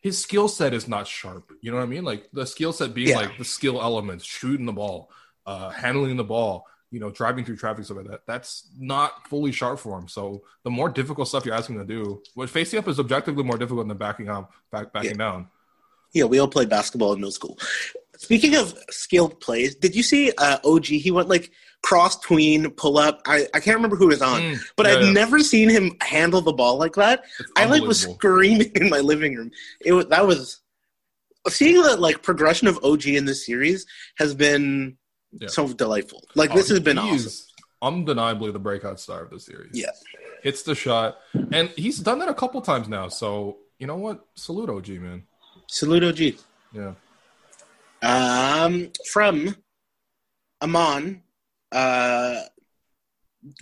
[0.00, 1.52] his skill set is not sharp.
[1.60, 2.04] You know what I mean?
[2.04, 3.16] Like the skill set being Yeah.
[3.18, 5.10] like the skill elements, shooting the ball,
[5.46, 8.20] uh, handling the ball, you know, driving through traffic, stuff like that.
[8.24, 10.06] That's not fully sharp for him.
[10.06, 13.58] So the more difficult stuff you're asking to do, what facing up is objectively more
[13.58, 15.48] difficult than backing up, back, backing down.
[16.12, 17.58] Yeah, we all played basketball in middle school.
[18.16, 20.84] Speaking of skilled plays, did you see uh, OG?
[20.84, 21.50] He went like
[21.82, 23.22] cross tween, pull up.
[23.26, 25.10] I, I can't remember who was on, Mm, but yeah, I've yeah.
[25.10, 27.24] never seen him handle the ball like that.
[27.40, 29.50] It's I like was screaming in my living room.
[29.84, 30.60] It was that was
[31.48, 33.84] seeing the like progression of OG in this series
[34.18, 34.96] has been
[35.40, 35.48] Yeah.
[35.48, 36.24] so delightful.
[36.34, 37.48] Like this Oh, has been he's awesome.
[37.82, 39.72] Undeniably the breakout star of the series.
[39.74, 39.90] Yeah.
[40.42, 41.18] Hits the shot.
[41.52, 43.08] And he's done that a couple times now.
[43.08, 44.24] So you know what?
[44.34, 45.24] Salute OG, man.
[45.68, 46.38] Salute OG.
[46.72, 46.94] Yeah.
[48.02, 49.56] Um, from
[50.62, 51.22] Amon,
[51.72, 52.40] uh,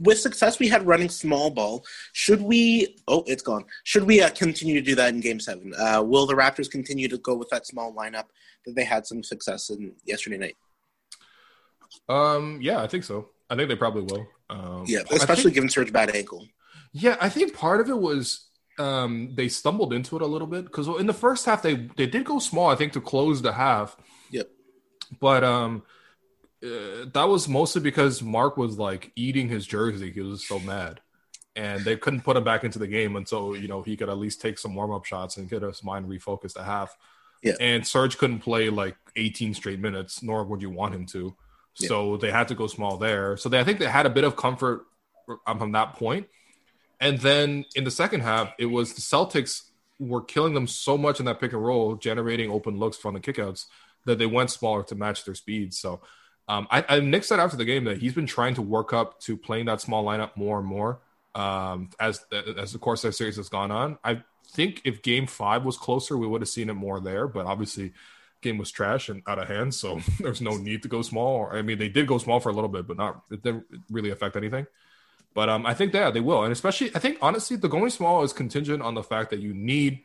[0.00, 1.84] with success we had running small ball.
[2.12, 2.96] Should we?
[3.08, 3.64] Oh, it's gone.
[3.84, 5.72] Should we uh, continue to do that in Game Seven?
[5.76, 8.26] Uh, will the Raptors continue to go with that small lineup
[8.66, 10.56] that they had some success in yesterday night?
[12.08, 13.28] Um, yeah, I think so.
[13.50, 14.26] I think they probably will.
[14.50, 16.46] Um, Yeah, especially think- given Serge bad ankle.
[16.92, 20.64] Yeah, I think part of it was um, they stumbled into it a little bit
[20.64, 22.68] because in the first half they they did go small.
[22.70, 23.96] I think to close the half,
[24.30, 24.48] Yep.
[25.20, 25.82] but um,
[26.62, 30.10] uh, that was mostly because Mark was like eating his jersey.
[30.12, 31.00] He was so mad,
[31.56, 34.18] and they couldn't put him back into the game until you know he could at
[34.18, 36.94] least take some warm up shots and get his mind refocused at half.
[37.42, 37.54] Yeah.
[37.58, 41.34] And Serge couldn't play like 18 straight minutes, nor would you want him to.
[41.74, 43.36] So they had to go small there.
[43.36, 44.84] So they, I think they had a bit of comfort
[45.46, 46.28] from that point.
[47.00, 49.62] And then in the second half, it was the Celtics
[49.98, 53.20] were killing them so much in that pick and roll, generating open looks from the
[53.20, 53.66] kickouts
[54.04, 55.74] that they went smaller to match their speed.
[55.74, 56.00] So
[56.48, 59.20] um, I, I Nick said after the game that he's been trying to work up
[59.20, 61.00] to playing that small lineup more and more
[61.34, 62.24] um, as
[62.58, 63.98] as the course of series has gone on.
[64.04, 67.28] I think if Game Five was closer, we would have seen it more there.
[67.28, 67.92] But obviously,
[68.42, 71.48] game was trash and out of hand, so there's no need to go small.
[71.50, 74.10] I mean, they did go small for a little bit, but not it didn't really
[74.10, 74.66] affect anything.
[75.34, 78.22] But um, I think yeah, they will, and especially I think honestly, the going small
[78.22, 80.00] is contingent on the fact that you need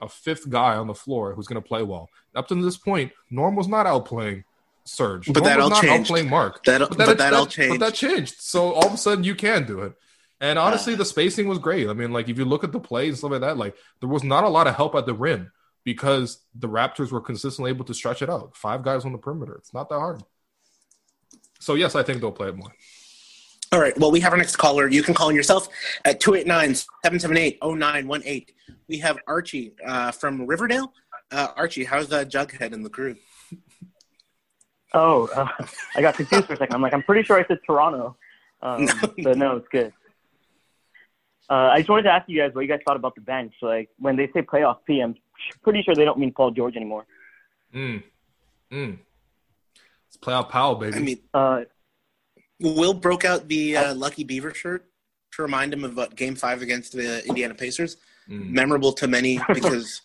[0.00, 2.08] a fifth guy on the floor who's going to play well.
[2.34, 4.42] Up to this point, Norm was not outplaying
[4.84, 6.10] Serge, But Norm that all changed.
[6.10, 6.64] outplaying Mark.
[6.64, 8.40] That- but that all But that changed.
[8.40, 9.92] So all of a sudden, you can do it.
[10.40, 11.88] And honestly, the spacing was great.
[11.88, 14.08] I mean, like if you look at the plays and stuff like that, like there
[14.08, 15.52] was not a lot of help at the rim
[15.84, 18.56] because the Raptors were consistently able to stretch it out.
[18.56, 19.54] Five guys on the perimeter.
[19.54, 20.22] It's not that hard.
[21.60, 22.74] So yes, I think they'll play it more.
[23.72, 23.96] All right.
[23.98, 24.88] Well, we have our next caller.
[24.88, 25.68] You can call in yourself
[26.04, 28.46] at 289-778-0918.
[28.88, 30.92] We have Archie uh, from Riverdale.
[31.30, 33.16] Uh, Archie, how's that Jughead in the crew?
[34.94, 35.48] Oh, uh,
[35.96, 36.74] I got confused for a second.
[36.74, 38.14] I'm like, I'm pretty sure I said Toronto,
[38.60, 38.86] um,
[39.22, 39.90] but no, it's good.
[41.48, 43.54] Uh, I just wanted to ask you guys what you guys thought about the bench.
[43.62, 45.14] Like when they say playoff P, I'm
[45.62, 47.06] pretty sure they don't mean Paul George anymore.
[47.74, 48.02] Mm.
[48.72, 48.98] Mm.
[50.08, 50.96] It's playoff Powell, baby.
[50.96, 51.60] I mean, Uh,
[52.60, 54.86] Will broke out the uh, Lucky Beaver shirt
[55.32, 57.96] to remind him of uh, Game 5 against the Indiana Pacers.
[58.28, 58.50] Mm.
[58.50, 60.00] Memorable to many because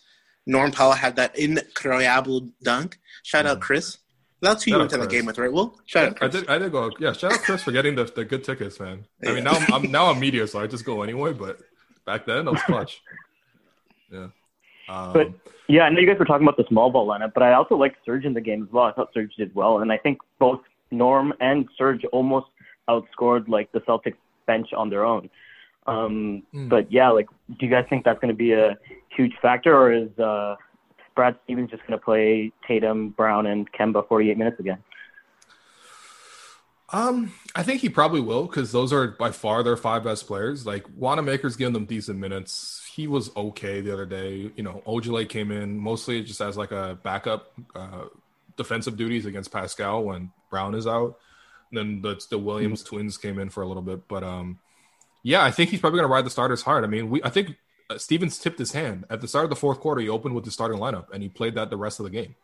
[0.46, 2.98] Norm Powell had that incredible dunk.
[3.22, 3.98] Shout out Chris.
[4.40, 5.52] That's who you went to the game with, right?
[5.52, 5.78] Will?
[5.86, 6.34] Shout out Chris.
[6.34, 6.48] I did.
[6.48, 6.90] I did go.
[6.98, 9.04] Yeah, shout out Chris for getting the, the good tickets, man.
[9.24, 9.34] I Yeah.
[9.34, 11.32] mean, now I'm, I'm now I'm media, so I just go anyway.
[11.32, 11.58] But
[12.06, 13.00] back then, it was clutch.
[14.12, 14.28] Yeah.
[14.88, 15.32] Um, But
[15.68, 17.76] yeah, I know you guys were talking about the small ball lineup, but I also
[17.76, 18.84] liked Serge in the game as well.
[18.84, 22.46] I thought Serge did well, and I think both Norm and Serge almost
[22.88, 25.28] outscored like the Celtics bench on their own.
[25.86, 26.68] Um, Mm.
[26.68, 28.76] But yeah, like, do you guys think that's going to be a
[29.16, 30.56] huge factor, or is uh,
[31.14, 34.78] Brad Stevens just going to play Tatum, Brown, and Kemba 48 minutes again?
[36.90, 40.64] Um, I think he probably will because those are by far their five best players.
[40.64, 42.77] Like Wanamaker's giving them decent minutes.
[42.98, 44.50] He was okay the other day.
[44.56, 48.06] You know, Ojeleye came in mostly just as like a backup uh,
[48.56, 51.16] defensive duties against Pascal when Brown is out.
[51.70, 54.58] And then the the Williams twins came in for a little bit, but um,
[55.22, 56.82] yeah, I think he's probably going to ride the starters hard.
[56.82, 57.54] I mean, we I think
[57.88, 60.00] uh, Stevens tipped his hand at the start of the fourth quarter.
[60.00, 62.34] He opened with the starting lineup and he played that the rest of the game.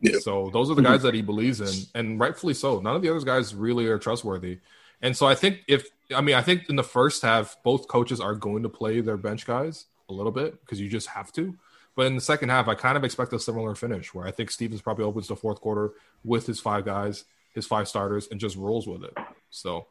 [0.00, 0.20] Yeah.
[0.20, 2.78] So those are the guys that he believes in, and rightfully so.
[2.78, 4.60] None of the other guys really are trustworthy.
[5.02, 8.20] And so I think if I mean I think in the first half both coaches
[8.20, 11.54] are going to play their bench guys a little bit because you just have to.
[11.94, 14.50] But in the second half, I kind of expect a similar finish where I think
[14.50, 15.92] Stevens probably opens the fourth quarter
[16.24, 19.16] with his five guys, his five starters, and just rolls with it.
[19.50, 19.86] So,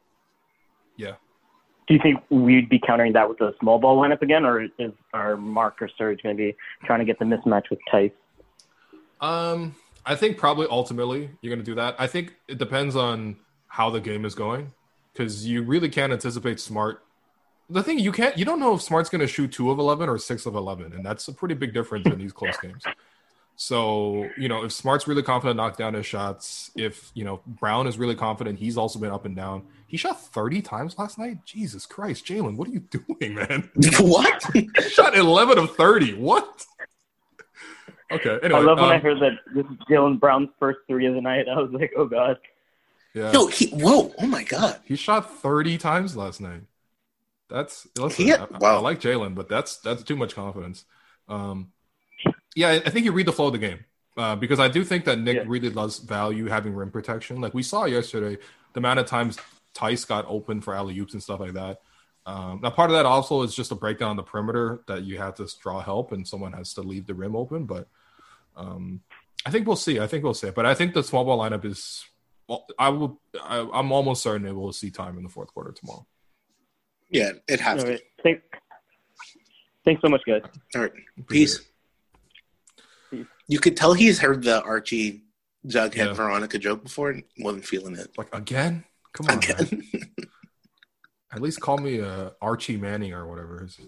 [0.96, 1.14] yeah.
[1.88, 4.92] Do you think we'd be countering that with a small ball lineup again, or is
[5.12, 8.12] our Mark or Serge going to be trying to get the mismatch with Theis?
[9.20, 9.74] Um,
[10.04, 11.96] I think probably ultimately you're going to do that.
[11.98, 13.36] I think it depends on
[13.68, 14.72] how the game is going
[15.12, 17.02] because you really can't anticipate Smart.
[17.68, 20.08] The thing you can't, you don't know if Smart's going to shoot two of eleven
[20.08, 22.84] or six of eleven, and that's a pretty big difference in these close games.
[23.56, 26.70] So you know, if Smart's really confident, knock down his shots.
[26.76, 29.64] If you know Brown is really confident, he's also been up and down.
[29.86, 31.44] He shot thirty times last night.
[31.44, 33.70] Jesus Christ, Jaylen, what are you doing, man?
[34.00, 34.44] what?
[34.90, 36.14] Shot eleven of thirty.
[36.14, 36.64] What?
[38.12, 38.38] Okay.
[38.42, 41.14] Anyway, I love when I um, heard that this is Jaylen Brown's first three of
[41.14, 41.48] the night.
[41.50, 42.38] I was like, oh god.
[43.14, 43.32] yeah.
[43.32, 44.80] Yo, he, whoa, oh my god.
[44.84, 46.62] He shot 30 times last night.
[47.48, 48.80] That's listen, He- I, I wow.
[48.80, 50.84] like Jaylen, but that's that's too much confidence.
[51.28, 51.72] Um,
[52.54, 53.84] yeah, I- I think you read the flow of the game
[54.16, 55.44] uh, because I do think that Nick Yeah.
[55.46, 57.40] really does value having rim protection.
[57.40, 58.40] Like we saw yesterday,
[58.72, 59.38] the amount of times
[59.74, 61.80] Theis got open for alley oops and stuff like that.
[62.24, 65.18] Um, now, part of that also is just a breakdown on the perimeter that you
[65.18, 67.66] have to draw help and someone has to leave the rim open.
[67.66, 67.86] But
[68.56, 69.00] um,
[69.44, 70.00] I think we'll see.
[70.00, 70.50] I think we'll see.
[70.50, 72.04] But I think the small ball lineup is.
[72.48, 73.20] Well, I will.
[73.40, 76.04] I, I'm almost certain it will see time in the fourth quarter tomorrow.
[77.10, 77.92] Yeah, it has All to.
[77.92, 78.00] right.
[78.22, 78.42] Thank,
[79.84, 80.42] thanks so much, guys.
[80.74, 80.92] All right.
[81.28, 81.60] Peace.
[83.10, 83.26] Peace.
[83.48, 85.22] You could tell he's heard the Archie
[85.66, 86.12] Jughead Yeah.
[86.12, 88.10] Veronica joke before and wasn't feeling it.
[88.18, 88.84] Like again?
[89.12, 89.38] Come on.
[89.38, 89.82] Again.
[91.32, 93.64] At least call me uh, Archie Manning or whatever.
[93.64, 93.86] Is, is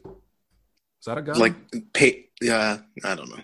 [1.07, 1.33] that a guy?
[1.35, 1.55] like
[1.93, 3.41] pay yeah, I don't know.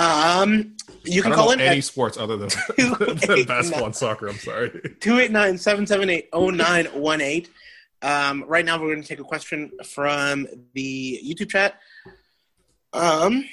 [0.00, 3.86] Um you I can don't call know in any at sports other than, than basketball
[3.86, 4.28] and soccer.
[4.28, 4.70] I'm sorry.
[5.00, 7.48] 289-778-0918.
[8.04, 11.80] Um, right now, we're going to take a question from the YouTube chat.
[12.92, 13.46] Um,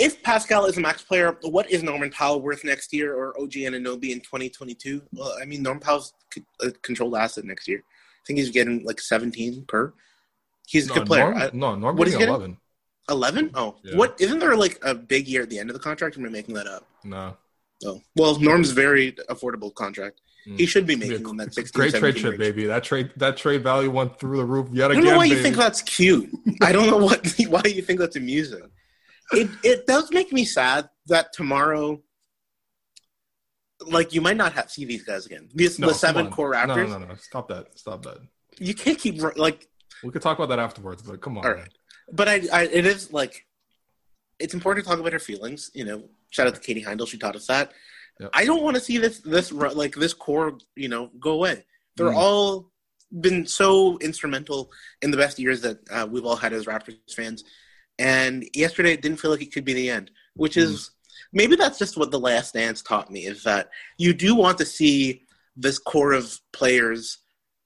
[0.00, 3.56] if Pascal is a max player, what is Norman Powell worth next year or OG
[3.58, 5.02] and Anunoby in 2022?
[5.12, 6.12] Well, I mean, Norman Powell's
[6.60, 7.78] a controlled asset next year.
[7.78, 9.94] I think he's getting like 17 per.
[10.66, 11.30] He's a No, good player.
[11.30, 12.56] Norm, I- no, Norm what is getting 11.
[13.08, 13.50] 11?
[13.54, 13.96] Oh, Yeah.
[13.96, 14.20] what?
[14.20, 16.16] Isn't there like a big year at the end of the contract?
[16.18, 16.88] Am I making that up?
[17.04, 17.36] No.
[17.84, 20.20] Oh, well, Norm's very affordable contract.
[20.46, 20.58] Mm.
[20.58, 22.66] He should be making that 16, Great trade 17 chip, baby.
[22.66, 25.02] That trade that trade value went through the roof yet again.
[25.02, 26.30] I don't know why you think that's cute.
[26.60, 28.68] I don't know what why you think that's amusing.
[29.32, 32.02] It it does make me sad that tomorrow,
[33.86, 35.48] like you might not have see these guys again.
[35.54, 36.32] These No, the seven on.
[36.32, 36.88] core Raptors.
[36.88, 37.14] No, no, no.
[37.14, 37.78] Stop that.
[37.78, 38.18] Stop that.
[38.58, 39.68] You can't keep like.
[40.02, 41.46] We could talk about that afterwards, but come on.
[41.46, 41.68] All man.
[42.12, 43.46] but I, I it is like,
[44.40, 45.70] it's important to talk about her feelings.
[45.72, 47.06] You know, shout out to Katie Heindl.
[47.06, 47.72] She taught us that.
[48.22, 48.30] Yep.
[48.34, 50.58] I don't want to see this this like this core.
[50.76, 51.64] You know, go away.
[51.96, 52.16] They're Mm.
[52.16, 52.70] all
[53.20, 54.70] been so instrumental
[55.02, 57.44] in the best years that uh, we've all had as Raptors fans.
[57.98, 60.90] And yesterday, it didn't feel like it could be the end, which is
[61.32, 64.64] maybe that's just what the last dance taught me is that you do want to
[64.64, 65.24] see
[65.56, 67.18] this core of players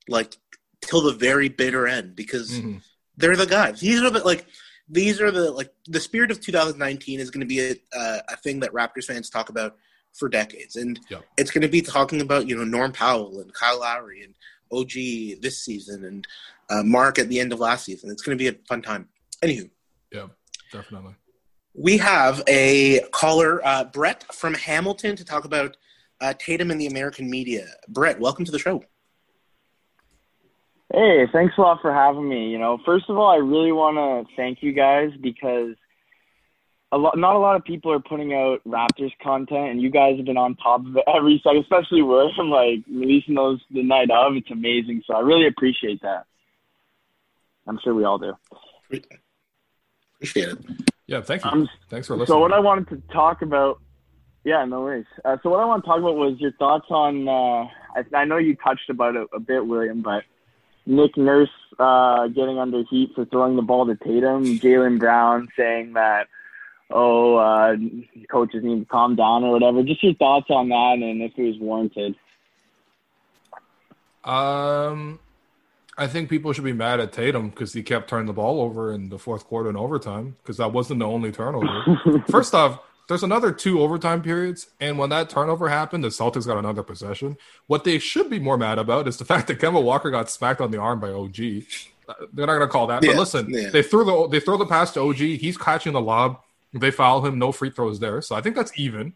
[0.08, 0.36] like
[0.80, 2.82] till the very bitter end because Mhm.
[3.16, 3.80] they're the guys.
[3.80, 4.46] These are the like
[4.88, 8.36] these are the like the spirit of 2019 is going to be a, uh, a
[8.38, 9.76] thing that Raptors fans talk about
[10.18, 11.24] for decades, and Yep.
[11.36, 14.34] it's going to be talking about you know Norm Powell and Kyle Lowry and
[14.72, 16.26] OG this season and
[16.70, 18.10] uh, Mark at the end of last season.
[18.10, 19.08] It's going to be a fun time.
[19.42, 19.70] Anywho,
[20.12, 20.26] Yeah,
[20.72, 21.14] definitely.
[21.74, 25.76] we have a caller, uh, Brett from Hamilton, to talk about
[26.20, 27.66] uh, Tatum and the American media.
[27.88, 28.82] Brett, welcome to the show.
[30.92, 32.48] Hey, thanks a lot for having me.
[32.48, 35.74] You know, first of all, I really want to thank you guys because
[36.92, 40.16] a lot, not a lot of people are putting out Raptors content, and you guys
[40.16, 43.82] have been on top of it every second, especially with I'm like releasing those the
[43.82, 44.36] night of.
[44.36, 46.24] It's amazing, so I really appreciate that.
[47.66, 48.34] I'm sure we all do.
[50.14, 50.58] Appreciate it.
[51.06, 51.50] Yeah, thank you.
[51.50, 52.34] Um, Thanks for listening.
[52.34, 53.80] So what I wanted to talk about,
[54.44, 55.06] yeah, no worries.
[55.24, 57.28] Uh, so what I want to talk about was your thoughts on.
[57.28, 60.22] Uh, I, I know you touched about it a bit, William, but
[60.86, 65.94] Nick Nurse uh, getting under heat for throwing the ball to Tatum, Jaylen Brown saying
[65.94, 66.28] that,
[66.90, 67.76] oh, uh,
[68.30, 69.82] coaches need to calm down or whatever.
[69.82, 72.14] Just your thoughts on that and if it was warranted.
[74.24, 75.20] Um,
[75.98, 78.92] I think people should be mad at Tatum because he kept turning the ball over
[78.92, 82.22] in the fourth quarter and overtime because that wasn't the only turnover.
[82.30, 86.58] First off, there's another two overtime periods, and when that turnover happened, the Celtics got
[86.58, 87.36] another possession.
[87.68, 90.60] What they should be more mad about is the fact that Kemba Walker got smacked
[90.60, 91.36] on the arm by OG.
[91.36, 93.70] They're not going to call that, Yeah, but listen, yeah.
[93.70, 95.16] they threw the they throw the pass to OG.
[95.16, 96.40] He's catching the lob.
[96.72, 97.38] They foul him.
[97.38, 99.14] No free throws there, so I think that's even,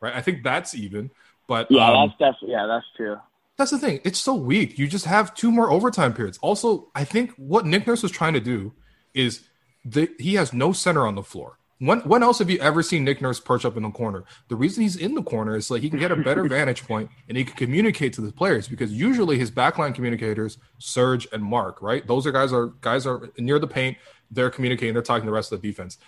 [0.00, 0.14] right?
[0.14, 1.10] I think that's even.
[1.46, 3.16] But Yeah, um, that's definitely yeah, that's true.
[3.56, 4.00] that's the thing.
[4.04, 4.78] It's so weak.
[4.78, 6.38] You just have two more overtime periods.
[6.42, 8.72] Also, I think what Nick Nurse was trying to do
[9.14, 9.48] is
[9.84, 11.58] the, he has no center on the floor.
[11.80, 14.24] When when else have you ever seen Nick Nurse perch up in the corner?
[14.48, 17.08] The reason he's in the corner is so he can get a better vantage point
[17.28, 21.80] and he can communicate to the players because usually his backline communicators, Serge and Marc,
[21.80, 22.04] right?
[22.06, 23.96] Those are guys are guys are near the paint.
[24.30, 24.92] They're communicating.
[24.92, 25.98] They're talking to the rest of the defense.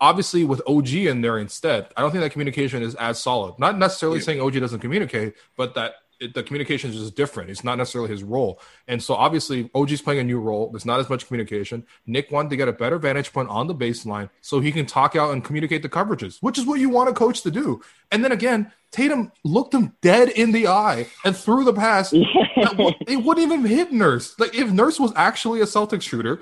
[0.00, 3.58] Obviously, with OG in there instead, I don't think that communication is as solid.
[3.58, 7.50] Not necessarily saying OG doesn't communicate, but that it, the communication is just different.
[7.50, 8.60] It's not necessarily his role.
[8.88, 10.70] And so obviously OG's playing a new role.
[10.70, 11.86] There's not as much communication.
[12.06, 15.16] Nick wanted to get a better vantage point on the baseline so he can talk
[15.16, 17.82] out and communicate the coverages, which is what you want a coach to do.
[18.10, 22.14] And then again, Tatum looked him dead in the eye and threw the pass.
[22.56, 24.34] That it wouldn't even hit Nurse.
[24.38, 26.40] Like if Nurse was actually a Celtics shooter,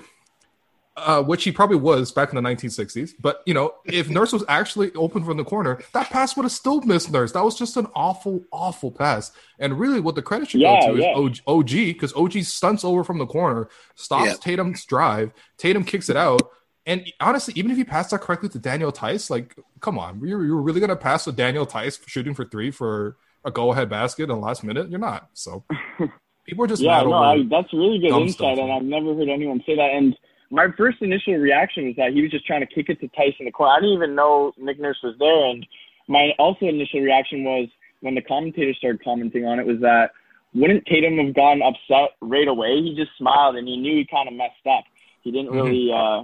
[0.97, 3.13] uh, which he probably was back in the 1960s.
[3.19, 6.51] But you know, if Nurse was actually open from the corner, that pass would have
[6.51, 7.33] still missed Nurse.
[7.33, 9.31] That was just an awful, awful pass.
[9.59, 11.13] And really, what the credit should Yeah, go to yeah.
[11.17, 14.37] is OG because OG stunts over from the corner, stops Yeah.
[14.39, 15.33] Tatum's drive.
[15.57, 16.49] Tatum kicks it out.
[16.85, 20.45] And honestly, even if you pass that correctly to Daniel Theis, like, come on, you're,
[20.45, 24.23] you're really gonna pass to Daniel Theis for shooting for three for a go-ahead basket
[24.23, 24.89] in the last minute?
[24.89, 25.29] You're not.
[25.33, 25.65] So
[26.45, 28.71] people are just Yeah, mad no, over I, that's really good insight, stuff, and.
[28.71, 29.91] I've never heard anyone say that.
[29.93, 30.15] And
[30.55, 33.45] my first initial reaction was that he was just trying to kick it to in
[33.45, 33.73] the corner.
[33.73, 35.49] I didn't even know Nick Nurse was there.
[35.49, 35.67] And
[36.07, 37.67] my also initial reaction was
[37.99, 40.11] when the commentators started commenting on it was that
[40.53, 42.81] wouldn't Tatum have gotten upset right away?
[42.81, 44.85] He just smiled and he knew he kind of messed up.
[45.23, 45.57] He didn't Mm-hmm.
[45.57, 46.23] really uh,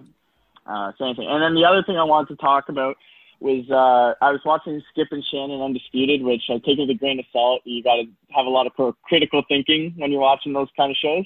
[0.72, 1.28] uh, say anything.
[1.28, 2.96] And then the other thing I wanted to talk about
[3.41, 7.20] was uh, I was watching Skip and Shannon Undisputed, which I take with a grain
[7.20, 7.63] of salt.
[7.65, 10.98] You got to have a lot of critical thinking when you're watching those kind of
[10.98, 11.26] shows.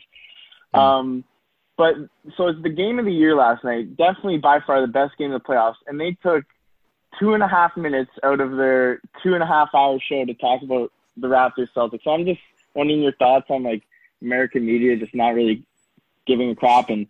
[0.74, 1.24] Um,
[1.78, 1.96] but
[2.38, 3.98] so it's the game of the year last night.
[3.98, 6.46] Definitely by far the best game of the playoffs, and they took
[7.20, 10.34] two and a half minutes out of their two and a half hour show to
[10.34, 12.04] talk about the Raptors Celtics.
[12.04, 12.42] So I'm just
[12.74, 13.84] wondering your thoughts on like
[14.22, 15.66] American media just not really
[16.26, 17.08] giving a crap and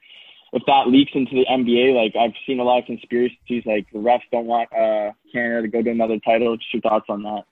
[0.55, 3.99] if that leaks into the NBA, like I've seen a lot of conspiracies, like the
[3.99, 6.55] refs don't want uh, Canada to go to another title.
[6.55, 7.43] Just your thoughts on that?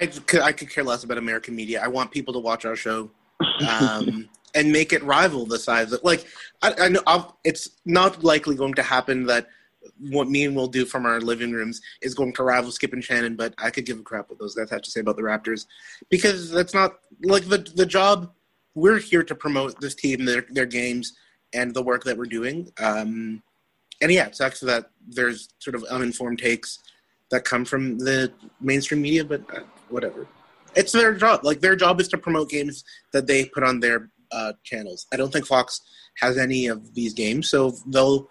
[0.00, 1.80] I could, I could care less about American media.
[1.80, 3.10] I want people to watch our show
[3.68, 6.26] um, and make it rival the size of like
[6.62, 9.48] I, I know I'll, it's not likely going to happen that
[10.00, 13.04] what me and will do from our living rooms is going to rival Skip and
[13.04, 15.22] Shannon, but I could give a crap what those guys have to say about the
[15.22, 15.66] Raptors
[16.10, 18.32] because that's not like the the job.
[18.74, 21.14] We're here to promote this team, their their games,
[21.52, 22.70] and the work that we're doing.
[22.78, 23.42] Um,
[24.02, 26.80] and yeah, it sucks that there's sort of uninformed takes
[27.30, 30.26] that come from the mainstream media, but uh, whatever.
[30.76, 31.40] It's their job.
[31.44, 35.06] Like their job is to promote games that they put on their uh, channels.
[35.12, 35.80] I don't think Fox
[36.20, 38.28] has any of these games, so they'll,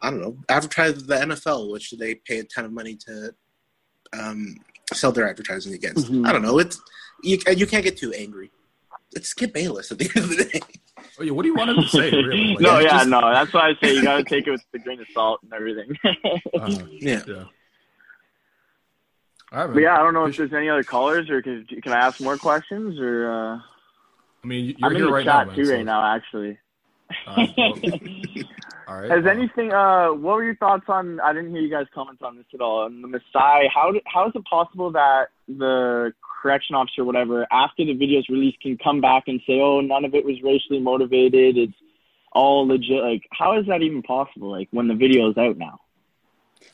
[0.00, 3.34] I don't know, advertise the NFL, which they pay a ton of money to
[4.18, 4.56] um,
[4.92, 6.10] sell their advertising against.
[6.10, 6.26] Mhm.
[6.26, 6.58] I don't know.
[6.58, 6.80] It's
[7.22, 7.38] you.
[7.56, 8.50] You can't get too angry.
[9.12, 10.60] It's Skip Bayless at the end of the day.
[11.18, 12.10] Oh, yeah, what do you want him to say?
[12.12, 12.50] Really?
[12.54, 13.20] Like, no, yeah, just- no.
[13.32, 15.52] That's why I say you got to take it with a grain of salt and
[15.52, 15.96] everything.
[16.60, 17.22] uh, Yeah.
[17.26, 17.44] yeah.
[19.52, 21.92] All right, but yeah, I don't know if there's any other callers or can, can
[21.92, 23.56] I ask more questions or uh,
[24.44, 26.58] I mean, I'm you're in here the right chat now, too so- right now actually.
[27.26, 27.72] All right, well,
[28.88, 29.10] all right.
[29.10, 29.72] Has uh, anything?
[29.72, 31.18] Uh, what were your thoughts on?
[31.18, 32.84] I didn't hear you guys comment on this at all.
[32.84, 37.84] On the Masai, how how is it possible that the correction officer, or whatever, after
[37.84, 41.58] the video's released, can come back and say, "Oh, none of it was racially motivated.
[41.58, 41.74] It's
[42.32, 44.52] all legit." Like, how is that even possible?
[44.52, 45.80] Like, when the video is out now.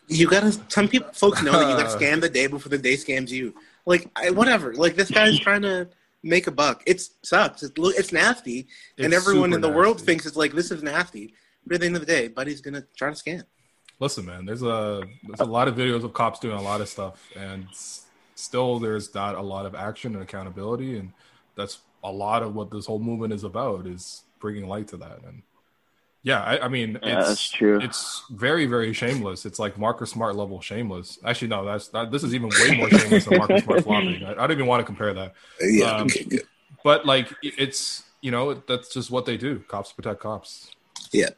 [0.08, 0.52] You gotta.
[0.68, 3.54] Some people, folks know that you gotta scam the day before the day scams you.
[3.84, 4.74] Like, I, whatever.
[4.74, 5.88] Like this guy's trying to
[6.22, 6.82] make a buck.
[6.86, 7.62] It sucks.
[7.62, 8.66] It's, it's nasty,
[8.98, 11.34] and everyone in the world thinks it's like this is nasty.
[11.66, 13.44] But at the end of the day, Buddy's gonna try to scam.
[13.98, 16.88] Listen, man, there's a there's a lot of videos of cops doing a lot of
[16.88, 17.66] stuff, and
[18.34, 21.12] still there's not a lot of action and accountability, and
[21.56, 25.20] that's a lot of what this whole movement is about is bringing light to that.
[25.26, 25.42] And
[26.26, 27.78] Yeah, I, I mean, Yeah, it's that's true.
[27.80, 29.46] It's very, very shameless.
[29.46, 31.20] It's like Marcus Smart level shameless.
[31.24, 34.24] Actually, no, that's that, this is even way more shameless than Marcus Smart flopping.
[34.24, 35.34] I, I don't even want to compare that.
[35.60, 35.84] Yeah.
[35.84, 36.24] Um, okay.
[36.24, 36.42] Good.
[36.82, 39.60] But like, it's you know, that's just what they do.
[39.68, 40.72] Cops protect cops.
[41.12, 41.28] Yeah.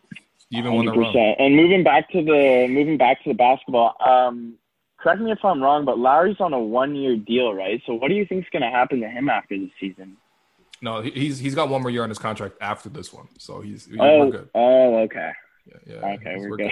[0.50, 1.14] Even when they're wrong.
[1.38, 4.54] And moving back to the moving back to the basketball, um,
[4.96, 7.82] correct me if I'm wrong, but Lowry's on a one year deal, right?
[7.84, 10.16] So what do you think's going to happen to him after the season?
[10.80, 13.60] No, he- he's he's got one more year on his contract after this one, so
[13.60, 14.48] he's, he's oh, we're good.
[14.54, 15.30] oh, okay,
[15.66, 16.70] Yeah, yeah, okay, he's- we're, good.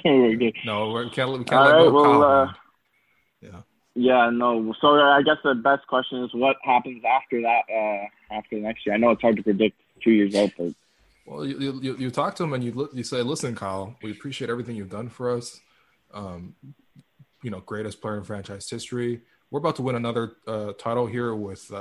[0.04, 0.54] we're good.
[0.64, 2.52] No, we can't we can't All let right, go well, uh,
[3.40, 3.60] yeah.
[3.94, 4.72] Yeah, no.
[4.80, 8.94] So I guess the best question is what happens after that, uh, after next year.
[8.94, 10.72] I know it's hard to predict two years out, but
[11.26, 14.50] Well, you, you- you talk to him and you you say, "Listen, Kyle, we appreciate
[14.50, 15.60] everything you've done for us.
[16.14, 16.54] Um,
[17.42, 19.22] you know, greatest player in franchise history.
[19.50, 21.72] We're about to win another uh, title here with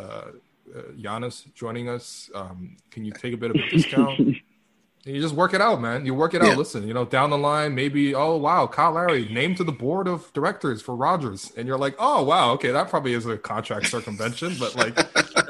[0.76, 2.30] uh, Giannis joining us.
[2.36, 4.20] Um, can you take a bit of a discount?
[4.20, 4.36] And
[5.06, 6.06] you just work it out, man.
[6.06, 6.50] You work it Yeah.
[6.52, 6.58] out.
[6.58, 10.08] Listen, you know, down the line, maybe, oh wow, Kyle Lowry named to the board
[10.08, 13.88] of directors for Rogers, and you're like, oh wow, okay, that probably is a contract
[13.88, 14.98] circumvention, but like,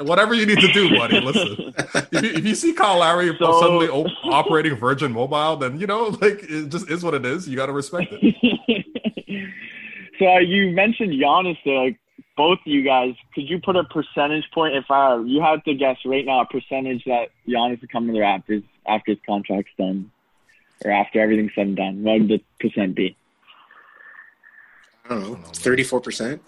[0.02, 1.20] whatever you need to do, buddy.
[1.20, 1.74] Listen,
[2.12, 5.86] if you, if you see Kyle Lowry So- suddenly op- operating Virgin Mobile, then you
[5.88, 7.48] know, like, it just is what it is.
[7.48, 8.84] You got to respect it.
[10.18, 11.84] so uh, you mentioned Giannis there.
[11.84, 12.00] Like
[12.38, 14.74] both of you guys, could you put a percentage point?
[14.76, 18.12] If I you had to guess right now, a percentage that Giannis would come to
[18.14, 20.10] the Raptors after his contract's done,
[20.84, 23.16] or after everything's said and done, what would the percent be?
[25.04, 25.48] I don't know.
[25.52, 26.40] Thirty-four percent.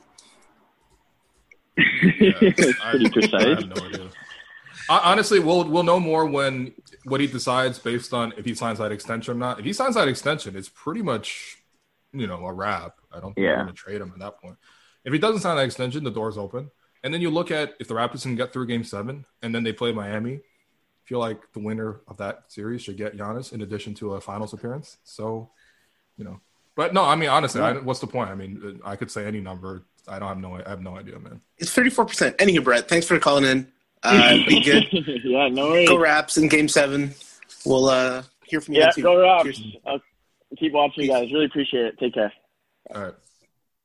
[1.77, 3.43] It's I- pretty I precise.
[3.65, 4.09] have no idea.
[4.89, 6.73] Hon- Honestly, we'll we'll know more when
[7.05, 9.59] what he decides based on if he signs that extension or not.
[9.59, 11.59] If he signs that extension, it's pretty much
[12.13, 12.95] you know a wrap.
[13.13, 13.51] I don't think Yeah.
[13.57, 14.57] we're going to trade him at that point.
[15.05, 16.71] If he doesn't sign that extension, the door's open.
[17.03, 19.63] And then you look at if the Raptors can get through Game Seven, and then
[19.65, 20.35] they play Miami.
[20.35, 20.41] I
[21.05, 24.53] feel like the winner of that series should get Giannis in addition to a Finals
[24.53, 24.99] appearance.
[25.03, 25.51] So,
[26.17, 26.41] you know,
[26.77, 28.31] but no, I mean honestly, I, what's the point?
[28.31, 29.83] I mean, I could say any number.
[30.07, 30.55] I don't have no.
[30.65, 31.41] I have no idea, man.
[31.59, 32.37] It's thirty-four percent.
[32.39, 33.67] Anywho, Brett, thanks for calling in.
[34.03, 34.87] Uh, be good.
[35.25, 35.89] yeah, no worries.
[35.89, 37.15] Go Raps in Game Seven.
[37.65, 38.81] We'll uh, hear from you.
[38.81, 39.45] Yeah, go Raps.
[39.45, 39.77] Cheers.
[39.87, 40.01] I'll
[40.59, 41.33] keep watching, you guys.
[41.33, 41.99] Really appreciate it.
[41.99, 42.33] Take care.
[42.95, 43.15] All right.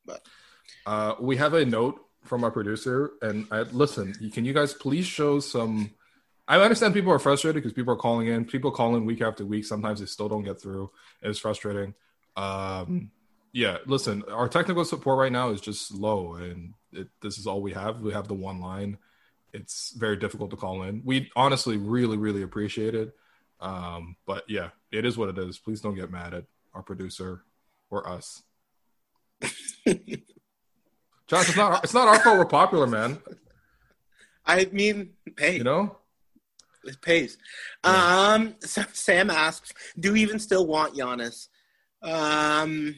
[0.05, 0.21] But-
[0.85, 5.05] Uh, we have a note from our producer, and I, listen, can you guys please
[5.05, 5.91] show some?
[6.47, 8.45] I understand people are frustrated because people are calling in.
[8.45, 9.65] People call in week after week.
[9.65, 10.91] Sometimes they still don't get through.
[11.21, 11.95] It's frustrating.
[12.35, 13.11] Um,
[13.51, 17.61] yeah, listen, our technical support right now is just low, and it, this is all
[17.61, 18.01] we have.
[18.01, 18.97] We have the one line.
[19.53, 21.01] It's very difficult to call in.
[21.05, 23.15] We honestly really, really appreciate it.
[23.61, 25.57] Um, but yeah, it is what it is.
[25.57, 27.43] Please don't get mad at our producer
[27.89, 28.43] or us.
[31.27, 33.17] Josh, it's not it's not our fault we're popular, man.
[34.45, 35.97] I mean, hey, You know?
[36.83, 37.37] it pays.
[37.83, 41.47] Um, so Sam asks, "Do we even still want Giannis?"
[42.03, 42.95] Um,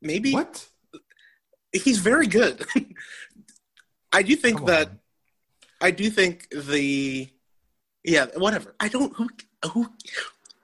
[0.00, 0.66] maybe What?
[1.72, 2.64] he's very good.
[4.12, 4.98] I do think Come that on.
[5.82, 7.28] I do think the
[8.02, 8.74] yeah whatever.
[8.80, 9.28] I don't who
[9.72, 9.92] who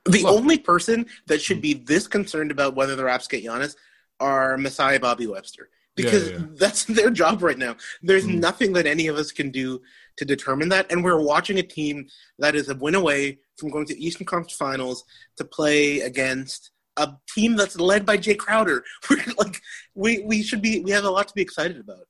[0.07, 0.33] the Look.
[0.33, 3.77] only person that should be this concerned about whether the Raps get Giannis
[4.21, 7.77] are Masai Bobby Webster because Yeah, yeah, that's their job right now.
[8.03, 8.39] There's Mm.
[8.41, 9.81] nothing that any of us can do
[10.19, 12.07] to determine that, and we're watching a team
[12.39, 15.05] that is a win away from going to Eastern Conference Finals
[15.37, 18.83] to play against a team that's led by Jay Crowder.
[19.11, 19.61] We're like
[19.95, 22.07] we we should be we have a lot to be excited about.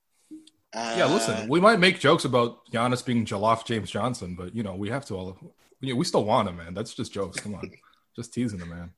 [0.73, 4.63] Uh, Yeah, listen, we might make jokes about Giannis being Jaloff James Johnson, but you
[4.63, 5.37] know, we have to all
[5.81, 6.75] we, we still want him, man.
[6.75, 7.41] That's just jokes.
[7.41, 7.69] Come on.
[8.17, 8.91] just teasing him, man.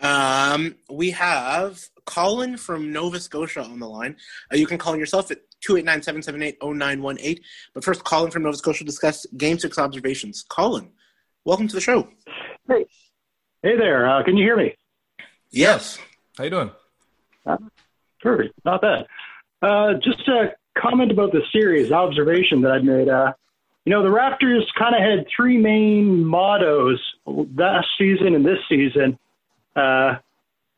[0.00, 4.16] Um, we have Colin from Nova Scotia on the line.
[4.52, 7.40] Uh, you can call yourself at 289-778-0918.
[7.74, 10.44] But first, Colin from Nova Scotia discuss Game 6 observations.
[10.48, 10.90] Colin,
[11.44, 12.08] welcome to the show.
[12.68, 12.86] Hey
[13.62, 14.74] hey there, uh, can you hear me?
[15.50, 15.98] Yes.
[16.36, 16.70] How you doing?
[18.20, 19.06] Perfect, not bad.
[19.62, 23.08] Uh, just a comment about the series observation that I made.
[23.08, 23.32] Uh,
[23.84, 29.18] you know, the Raptors kind of had three main mottos last season and this season.
[29.76, 30.16] Uh,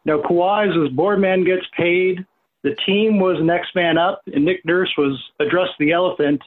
[0.04, 2.24] you know, Kawhi's was board man gets paid.
[2.62, 6.40] The team was next man up, and Nick Nurse was address the elephant.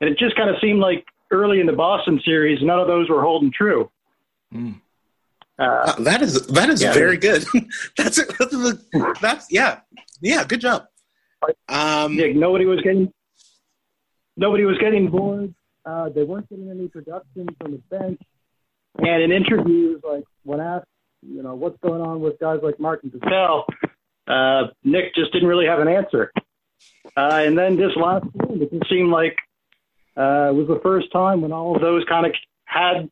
[0.00, 3.08] And it just kind of seemed like early in the Boston series, none of those
[3.08, 3.90] were holding true.
[4.54, 4.80] Mm.
[5.58, 6.92] Uh, Uh, that is that is Yeah.
[6.92, 7.44] very good.
[7.96, 8.28] that's it.
[8.38, 9.80] That's, the, that's yeah.
[10.20, 10.86] Yeah, good job.
[11.68, 13.12] Um, Yeah, nobody was getting
[14.36, 15.54] nobody was getting bored.
[15.84, 18.20] Uh, they weren't getting any production from the bench.
[18.98, 20.86] And in interviews, like when asked,
[21.22, 23.66] you know, what's going on with guys like Martin Patel,
[24.26, 26.32] uh, Nick just didn't really have an answer.
[27.16, 29.36] Uh, and then this last game, it just seemed like
[30.16, 32.32] uh, it was the first time when all of those kind of
[32.64, 33.10] had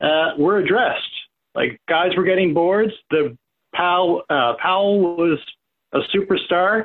[0.00, 1.02] uh, were addressed.
[1.54, 2.92] Like guys were getting boards.
[3.10, 3.36] The
[3.74, 5.38] Powell uh, Powell was
[5.92, 6.84] a superstar,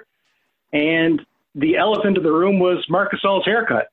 [0.71, 1.21] and
[1.55, 3.87] the elephant in the room was Marc Gasol's haircut.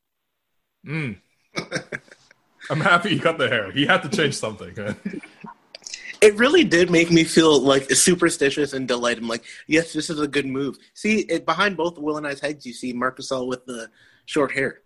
[0.86, 1.16] Mm.
[2.70, 3.72] I'm happy he cut the hair.
[3.72, 4.74] He had to change something.
[6.20, 9.22] It really did make me feel like superstitious and delighted.
[9.22, 10.76] I'm like, yes, this is a good move.
[10.94, 13.88] See, it, behind both Will and I's heads, you see Marc Gasol with the
[14.26, 14.80] short hair.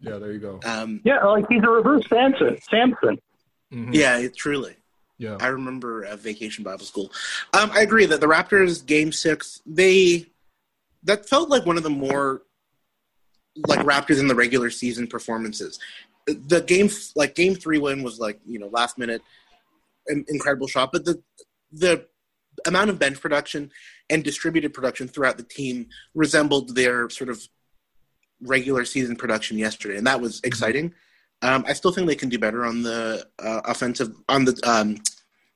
[0.00, 0.60] Yeah, there you go.
[0.66, 2.58] Um, Yeah, like he's a reverse Samson.
[2.68, 3.18] Samson.
[3.72, 3.94] Mhm.
[3.94, 4.76] yeah, it, truly.
[5.16, 5.38] yeah.
[5.40, 7.10] I remember uh, Vacation Bible School.
[7.54, 10.26] Um, I agree that the Raptors game six, they
[11.04, 12.42] that felt like one of the more
[13.66, 15.78] like Raptors in the regular season performances.
[16.26, 19.22] The game, like game three win, was like you know last minute,
[20.08, 21.22] in- incredible shot, but the
[21.72, 22.06] the
[22.66, 23.70] amount of bench production
[24.08, 27.42] and distributed production throughout the team resembled their sort of
[28.40, 30.94] regular season production yesterday, and that was exciting.
[31.42, 34.98] Um, I still think they can do better on the uh, offensive on the um,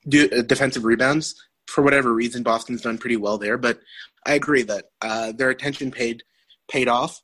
[0.09, 1.35] do, uh, defensive rebounds.
[1.67, 3.81] For whatever reason, Boston's done pretty well there, but
[4.27, 6.23] I agree that uh, their attention paid
[6.69, 7.21] paid off,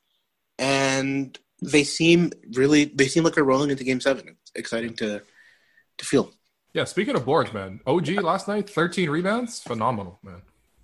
[0.57, 4.29] and they seem really they seem like they're rolling into Game Seven.
[4.29, 5.21] It's exciting to
[5.97, 6.31] to feel.
[6.75, 10.41] Yeah, speaking of boards, man, OG last night, 13 rebounds, phenomenal, man.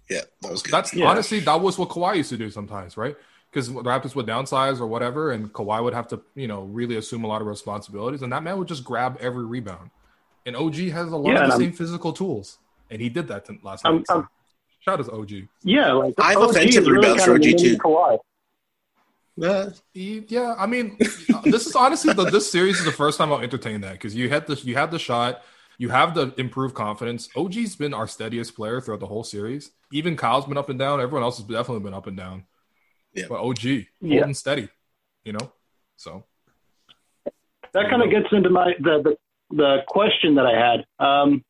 [0.09, 0.71] Yeah, that was good.
[0.71, 1.07] That's Yeah.
[1.09, 3.15] honestly that was what Kawhi used to do sometimes, right?
[3.51, 6.95] Because the Raptors would downsize or whatever, and Kawhi would have to, you know, really
[6.95, 9.89] assume a lot of responsibilities, and that man would just grab every rebound.
[10.45, 12.57] And OG has a lot Yeah, of the I'm- same physical tools,
[12.89, 14.07] and he did that to, last I'm- night.
[14.07, 14.27] so I'm-
[14.79, 15.47] Shout out to OG.
[15.63, 17.77] Yeah, like I have OG offensive really rebounds for kind of the OG too.
[17.77, 18.19] Kawhi.
[19.43, 20.97] Uh, yeah, I mean,
[21.43, 24.29] this is honestly the, this series is the first time I'll entertain that because you
[24.29, 25.43] had the you had the shot,
[25.81, 27.27] you have the improved confidence.
[27.35, 29.71] OG's been our steadiest player throughout the whole series.
[29.91, 31.01] Even Kyle's been up and down.
[31.01, 32.43] Everyone else has definitely been up and down.
[33.15, 33.25] Yeah.
[33.27, 34.19] but OG Yeah.
[34.19, 34.69] holding steady,
[35.25, 35.51] you know.
[35.97, 36.23] So
[37.73, 39.17] that kind of gets into my the, the
[39.57, 40.85] the question that I had.
[41.03, 41.43] Um,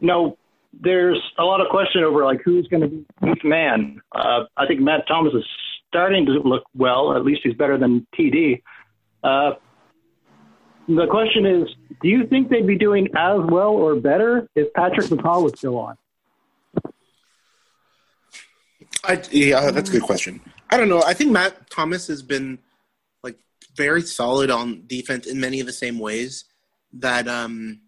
[0.00, 0.38] you know,
[0.72, 4.00] there's a lot of question over like who's going to be eighth man.
[4.12, 5.44] Uh, I think Matt Thomas is
[5.88, 7.14] starting to look well.
[7.14, 8.62] At least he's better than TD.
[9.22, 9.52] Uh,
[10.88, 11.68] the question is,
[12.02, 15.78] do you think they'd be doing as well or better if Patrick McCaw was still
[15.78, 15.96] on?
[19.04, 20.40] I, yeah, that's a good question.
[20.70, 21.02] I don't know.
[21.02, 22.58] I think Matt Thomas has been
[23.22, 23.36] like
[23.76, 26.44] very solid on defense in many of the same ways
[26.94, 27.80] that um,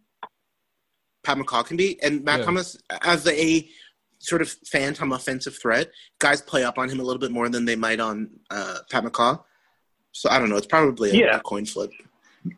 [1.22, 2.02] Pat McCaw can be.
[2.02, 2.44] And Matt Yeah.
[2.46, 3.68] Thomas, as a
[4.18, 7.64] sort of phantom offensive threat, guys play up on him a little bit more than
[7.64, 9.42] they might on uh, Pat McCaw.
[10.12, 10.56] So I don't know.
[10.56, 11.36] It's probably a, Yeah.
[11.36, 11.90] a coin flip.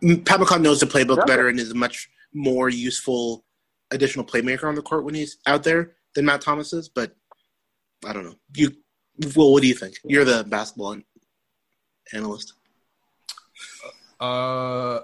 [0.02, 1.24] M- Pat knows the playbook Definitely.
[1.26, 3.44] better and is a much more useful
[3.90, 6.88] additional playmaker on the court when he's out there than Matt Thomas is.
[6.88, 7.14] But
[8.04, 8.34] I don't know.
[8.54, 8.72] You,
[9.34, 9.96] well, what do you think?
[10.04, 11.04] You're the basketball an-
[12.12, 12.52] analyst.
[14.20, 15.00] Uh,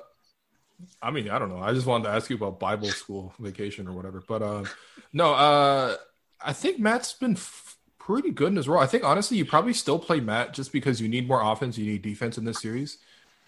[1.01, 1.59] I mean, I don't know.
[1.59, 4.22] I just wanted to ask you about Bible school vacation or whatever.
[4.26, 4.64] But uh,
[5.12, 5.97] no, uh,
[6.41, 8.80] I think Matt's been f- pretty good in his role.
[8.80, 11.87] I think honestly, you probably still play Matt just because you need more offense, you
[11.87, 12.99] need defense in this series.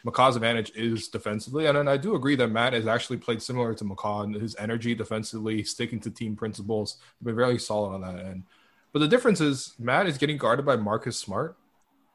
[0.04, 3.74] McCaw's advantage is defensively, and then I do agree that Matt has actually played similar
[3.74, 8.24] to McCaw and his energy defensively, sticking to team principles, been very solid on that
[8.24, 8.44] end.
[8.92, 11.56] But the difference is Matt is getting guarded by Marcus Smart,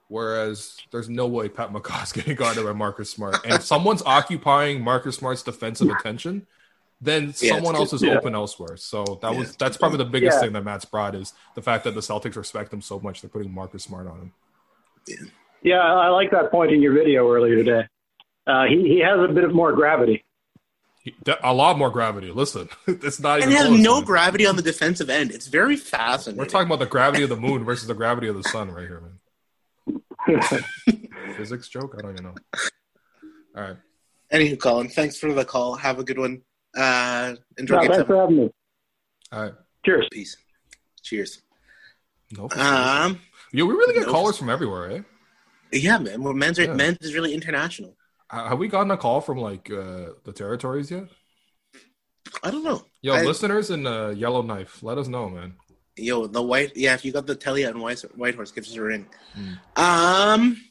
[0.08, 3.44] whereas there's no way Pat McCaw's getting guarded by Marcus Smart.
[3.44, 6.46] And if someone's occupying Marcus Smart's defensive attention,
[7.02, 8.04] then Yeah, someone else is.
[8.04, 8.18] Yeah.
[8.18, 8.78] open elsewhere.
[8.78, 11.84] So that Yeah, was that's probably the biggest thing that Matt's brought is the fact
[11.86, 14.34] that the Celtics respect him so much they're putting Marcus Smart on him.
[15.62, 17.88] Yeah, I like that point in your video earlier today.
[18.48, 20.24] Uh, he he has a bit of more gravity.
[21.04, 22.32] He, a lot more gravity.
[22.32, 24.04] Listen, it's not And even he has no man.
[24.06, 25.32] gravity on the defensive end.
[25.32, 26.38] It's very fascinating.
[26.40, 28.88] We're talking about the gravity of the moon versus the gravity of the sun right
[28.88, 30.02] here, man.
[31.38, 31.96] Physics joke?
[31.98, 32.36] I don't even know.
[33.56, 33.78] All right.
[34.32, 35.76] Anywho, Colin, thanks for the call.
[35.76, 36.42] Have a good one.
[36.78, 38.06] Uh, enjoy No, game thanks seven.
[38.08, 38.52] for having me.
[39.32, 39.54] All right.
[39.86, 40.08] Cheers.
[40.12, 40.38] Peace.
[41.02, 41.42] Cheers.
[42.38, 42.48] No.
[42.56, 43.20] Um,
[43.52, 45.02] Yo, we really get no- callers from everywhere, eh?
[45.72, 46.24] Yeah, man.
[46.24, 46.74] Well, men's, Yeah.
[46.74, 47.96] men's is really international.
[48.32, 51.06] Ha- Have we gotten a call from like uh, the territories yet?
[52.44, 52.84] I don't know.
[53.02, 55.56] Yo, I- listeners in uh, Yellowknife, let us know, man.
[55.96, 56.76] Yo, the white.
[56.78, 59.06] Yeah, if you got the telly on White, white Horse, give us a ring.
[59.38, 59.58] Mm.
[59.78, 60.62] Um,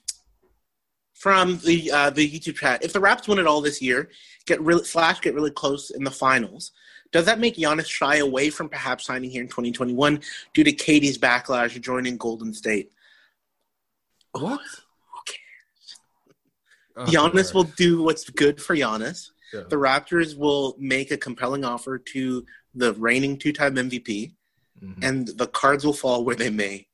[1.14, 4.08] from the uh, the YouTube chat, if the Raps win it all this year,
[4.46, 6.72] get really slash get really close in the finals.
[7.12, 10.20] Does that make Giannis shy away from perhaps signing here in 2021
[10.54, 12.92] due to KD's backlash joining Golden State?
[14.32, 14.60] What?
[16.98, 19.30] Oh, Giannis all will do what's good for Giannis.
[19.52, 19.62] Yeah.
[19.68, 22.44] The Raptors will make a compelling offer to
[22.74, 24.34] the reigning two-time MVP,
[24.82, 24.98] Mhm.
[25.02, 26.86] and the cards will fall where they may.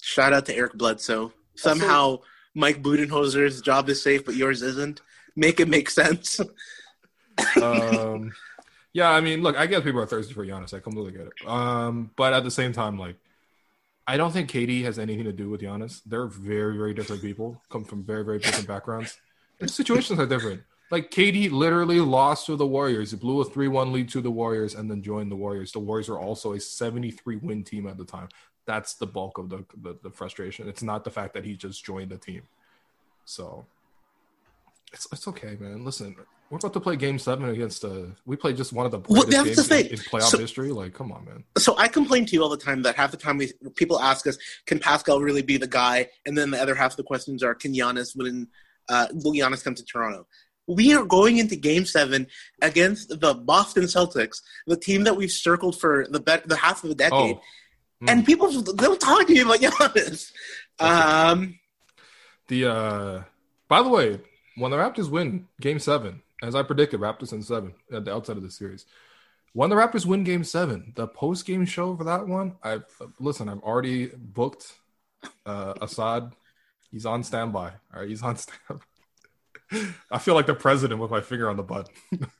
[0.00, 1.32] Shout out to Eric Bledsoe.
[1.56, 2.18] Somehow,
[2.54, 5.00] Mike Budenholzer's job is safe, but yours isn't.
[5.36, 6.40] Make it make sense.
[7.60, 8.32] Um,
[8.92, 10.72] yeah, I mean, look, I guess people are thirsty for Giannis.
[10.72, 11.48] I completely get it.
[11.48, 13.16] Um, but at the same time, like,
[14.06, 16.02] I don't think KD has anything to do with Giannis.
[16.04, 19.18] They're very, very different people, come from very, very different backgrounds.
[19.58, 20.62] The situations are different.
[20.90, 23.12] Like KD literally lost to the Warriors.
[23.12, 25.72] He blew a 3-1 lead to the Warriors and then joined the Warriors.
[25.72, 28.28] The Warriors were also a 73 win team at the time.
[28.66, 30.68] That's the bulk of the, the, the frustration.
[30.68, 32.42] It's not the fact that he just joined the team.
[33.24, 33.64] So
[34.92, 35.84] it's it's okay, man.
[35.84, 36.14] Listen,
[36.50, 37.84] we're about to play Game Seven against.
[37.84, 39.86] Uh, we played just one of the Well, that's the thing.
[39.86, 40.70] in, in playoff So- history.
[40.70, 41.44] Like, come on, man.
[41.58, 44.26] So I complain to you all the time that half the time we people ask
[44.26, 44.36] us,
[44.66, 46.08] can Pascal really be the guy?
[46.26, 48.48] And then the other half of the questions are, can Giannis win?
[48.88, 50.26] Uh, will Giannis come to Toronto?
[50.66, 52.26] We are going into Game Seven
[52.62, 56.90] against the Boston Celtics, the team that we've circled for the bet the half of
[56.90, 57.40] a decade, Oh,
[58.00, 58.08] hmm.
[58.08, 60.30] and people don't talk to you about Giannis.
[60.78, 61.58] Um,
[62.48, 63.22] the uh,
[63.68, 64.20] by the way,
[64.56, 68.36] when the Raptors win Game Seven, as I predicted, Raptors in seven at the outside
[68.36, 68.86] of the series.
[69.52, 72.84] When the Raptors win Game Seven, the post game show for that one, I've
[73.20, 73.48] listen.
[73.48, 74.72] I've already booked
[75.46, 76.32] uh, Assad.
[76.90, 77.70] He's on standby.
[77.94, 78.84] All right, he's on standby.
[80.10, 81.94] I feel like the president with my finger on the button.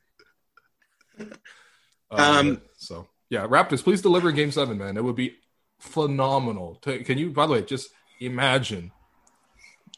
[2.10, 4.96] Um, so yeah, Raptors, please deliver Game Seven, man.
[4.96, 5.36] It would be
[5.80, 6.76] phenomenal.
[6.82, 7.88] To- Can you, by the way, just
[8.20, 8.92] imagine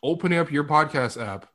[0.02, 1.46] opening up your podcast app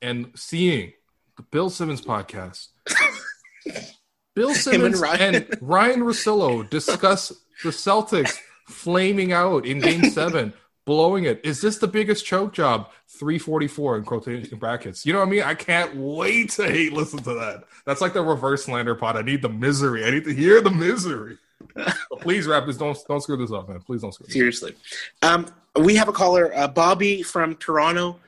[0.00, 0.92] and seeing
[1.36, 2.68] the Bill Simmons podcast.
[4.34, 5.34] Bill and Simmons Ryan.
[5.34, 7.28] and Ryan Russillo discuss
[7.62, 8.36] the Celtics
[8.68, 10.52] flaming out in Game Seven,
[10.84, 11.40] blowing it.
[11.44, 12.90] Is this the biggest choke job?
[13.08, 15.06] Three forty four in quotation brackets.
[15.06, 15.42] You know what I mean?
[15.42, 17.64] I can't wait to hate listen to that.
[17.86, 19.16] That's like the reverse slander pod.
[19.16, 20.04] I need the misery.
[20.04, 21.38] I need to hear the misery.
[22.20, 23.80] Please, Raptors, don't don't screw this up, man.
[23.80, 24.34] Please don't screw this.
[24.34, 24.38] up.
[24.38, 24.74] seriously,
[25.22, 28.18] um, we have a caller, uh, Bobby from Toronto.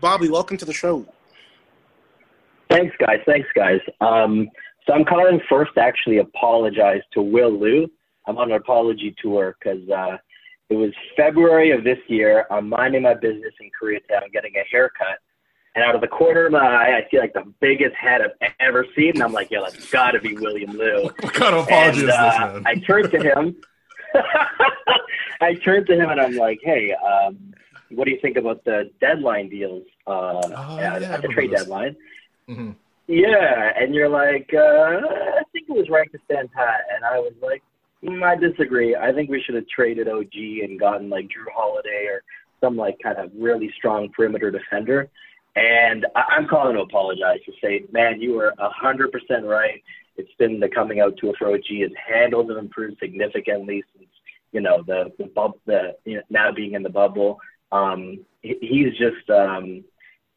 [0.00, 1.04] Bobby, welcome to the show.
[2.70, 3.18] Thanks, guys.
[3.26, 3.80] Thanks, guys.
[4.00, 4.48] Um,
[4.86, 7.90] so I'm calling first to actually apologize to Will Liu.
[8.26, 10.16] I'm on an apology tour because uh,
[10.68, 12.46] it was February of this year.
[12.50, 15.18] I'm minding my business in Koreatown, getting a haircut.
[15.74, 18.52] And out of the corner of my eye, I see like the biggest head I've
[18.58, 19.10] ever seen.
[19.14, 21.10] And I'm like, yo, that's got to be William Liu.
[21.20, 22.60] What kind of apology and, is this, uh.
[22.66, 23.56] I turned to him.
[25.40, 27.54] I turned to him and I'm like, hey, um,
[27.90, 31.50] what do you think about the deadline deals uh, Oh, at, yeah, at the trade
[31.52, 31.62] this.
[31.62, 31.96] deadline?
[32.50, 32.74] Mhm.
[33.06, 37.18] Yeah, and you're like, uh, I think it was right to stand pat, and I
[37.18, 37.62] was like,
[38.04, 38.94] mm, I disagree.
[38.96, 42.22] I think we should have traded OG and gotten like Jrue Holiday or
[42.60, 45.08] some like kind of really strong perimeter defender.
[45.56, 49.82] And I- I'm calling to apologize to say, man, you were a hundred percent right.
[50.16, 51.66] It's been the coming out to a for OG.
[51.68, 54.08] His handles have improved significantly since
[54.52, 57.40] you know the the bub the you know, now being in the bubble.
[57.72, 59.82] Um, he's just um,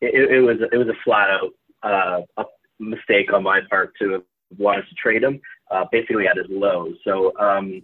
[0.01, 1.53] it, it was it was a flat out
[1.83, 2.43] uh, a
[2.79, 4.23] mistake on my part to have
[4.57, 5.39] wanted to trade him
[5.71, 6.93] uh, basically at his low.
[7.03, 7.81] So um,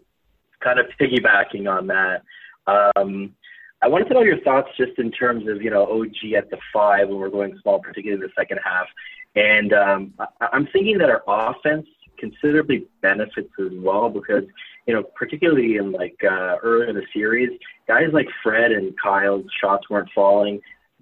[0.64, 2.24] kind of piggybacking on that.
[2.68, 3.34] Um,
[3.82, 6.58] I wanted to know your thoughts just in terms of you know OG at the
[6.74, 8.88] five when we're going small, particularly in the second half,
[9.36, 11.88] and um, I, I'm thinking that our offense
[12.18, 14.44] considerably benefits as well because
[14.86, 19.46] you know particularly in like uh, earlier in the series, guys like Fred and Kyle's
[19.62, 20.60] shots weren't falling.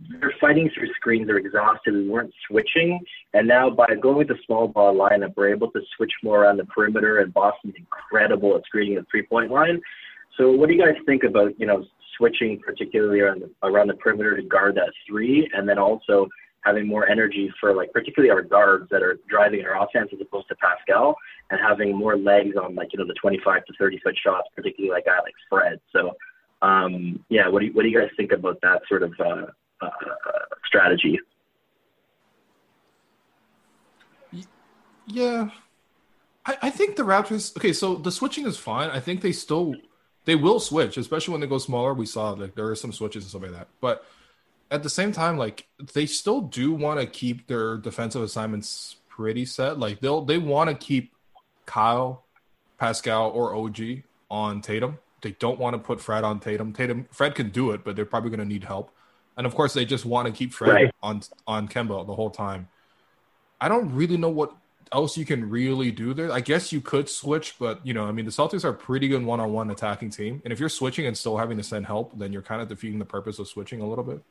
[0.10, 1.28] They're fighting through screens.
[1.28, 1.94] They're exhausted.
[1.94, 3.00] We weren't switching,
[3.34, 6.58] and now by going with the small ball lineup, we're able to switch more around
[6.58, 7.20] the perimeter.
[7.20, 9.82] And Boston's incredible at screening the three point line.
[10.38, 11.84] So, what do you guys think about you know
[12.18, 16.28] switching, particularly around the, around the perimeter to guard that three, and then also
[16.64, 20.48] having more energy for like particularly our guards that are driving our offense as opposed
[20.50, 21.16] to Pascal,
[21.50, 24.94] and having more legs on like you know the 25 to 30 foot shots, particularly
[24.94, 25.80] like guy like Fred.
[25.92, 26.12] So,
[26.62, 29.46] um, yeah, what do you, what do you guys think about that sort of uh,
[29.82, 29.90] uh,
[30.66, 31.20] strategy?
[35.06, 35.50] Yeah,
[36.46, 37.56] I, I think the Raptors.
[37.58, 38.90] Okay, so the switching is fine.
[38.90, 39.76] I think they still
[40.26, 41.94] they will switch, especially when they go smaller.
[41.94, 44.06] We saw like there are some switches and stuff like that, but
[44.70, 49.46] at the same time, like they still do want to keep their defensive assignments pretty
[49.46, 49.80] set.
[49.80, 51.14] Like they'll they want to keep
[51.66, 52.26] Kyle,
[52.78, 55.00] Pascal, or OG on Tatum.
[55.22, 56.74] They don't want to put Fred on Tatum.
[56.74, 58.92] Tatum Fred can do it, but they're probably going to need help.
[59.38, 60.92] And of course, they just want to keep Fred Right.
[61.02, 62.68] on on Kemba the whole time.
[63.62, 64.54] I don't really know what
[64.92, 66.32] else you can really do there.
[66.32, 69.08] I guess you could switch, but you know, I mean, the Celtics are a pretty
[69.08, 72.34] good one-on-one attacking team, and if you're switching and still having to send help, then
[72.34, 74.22] you're kind of defeating the purpose of switching a little bit.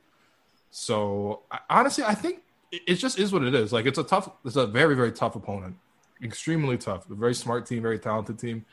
[0.71, 2.43] So I, honestly, I think
[2.73, 3.73] it, it just is what it is.
[3.73, 5.77] Like it's a tough, it's a very very tough opponent,
[6.23, 7.09] extremely tough.
[7.11, 8.65] A very smart team, very talented team.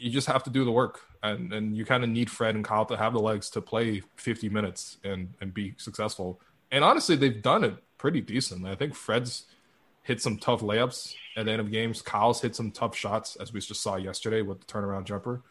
[0.00, 2.64] You just have to do the work, and and you kind of need Fred and
[2.64, 6.40] Kyle to have the legs to play 50 minutes and and be successful.
[6.70, 8.70] And honestly, they've done it pretty decently.
[8.70, 9.44] I think Fred's
[10.02, 12.02] hit some tough layups at the end of games.
[12.02, 15.42] Kyle's hit some tough shots, as we just saw yesterday with the turnaround jumper.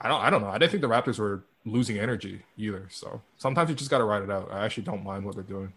[0.00, 0.48] I don't I don't know.
[0.48, 2.88] I didn't think the Raptors were losing energy either.
[2.90, 4.50] So sometimes you just got to ride it out.
[4.50, 5.72] I actually don't mind what they're doing.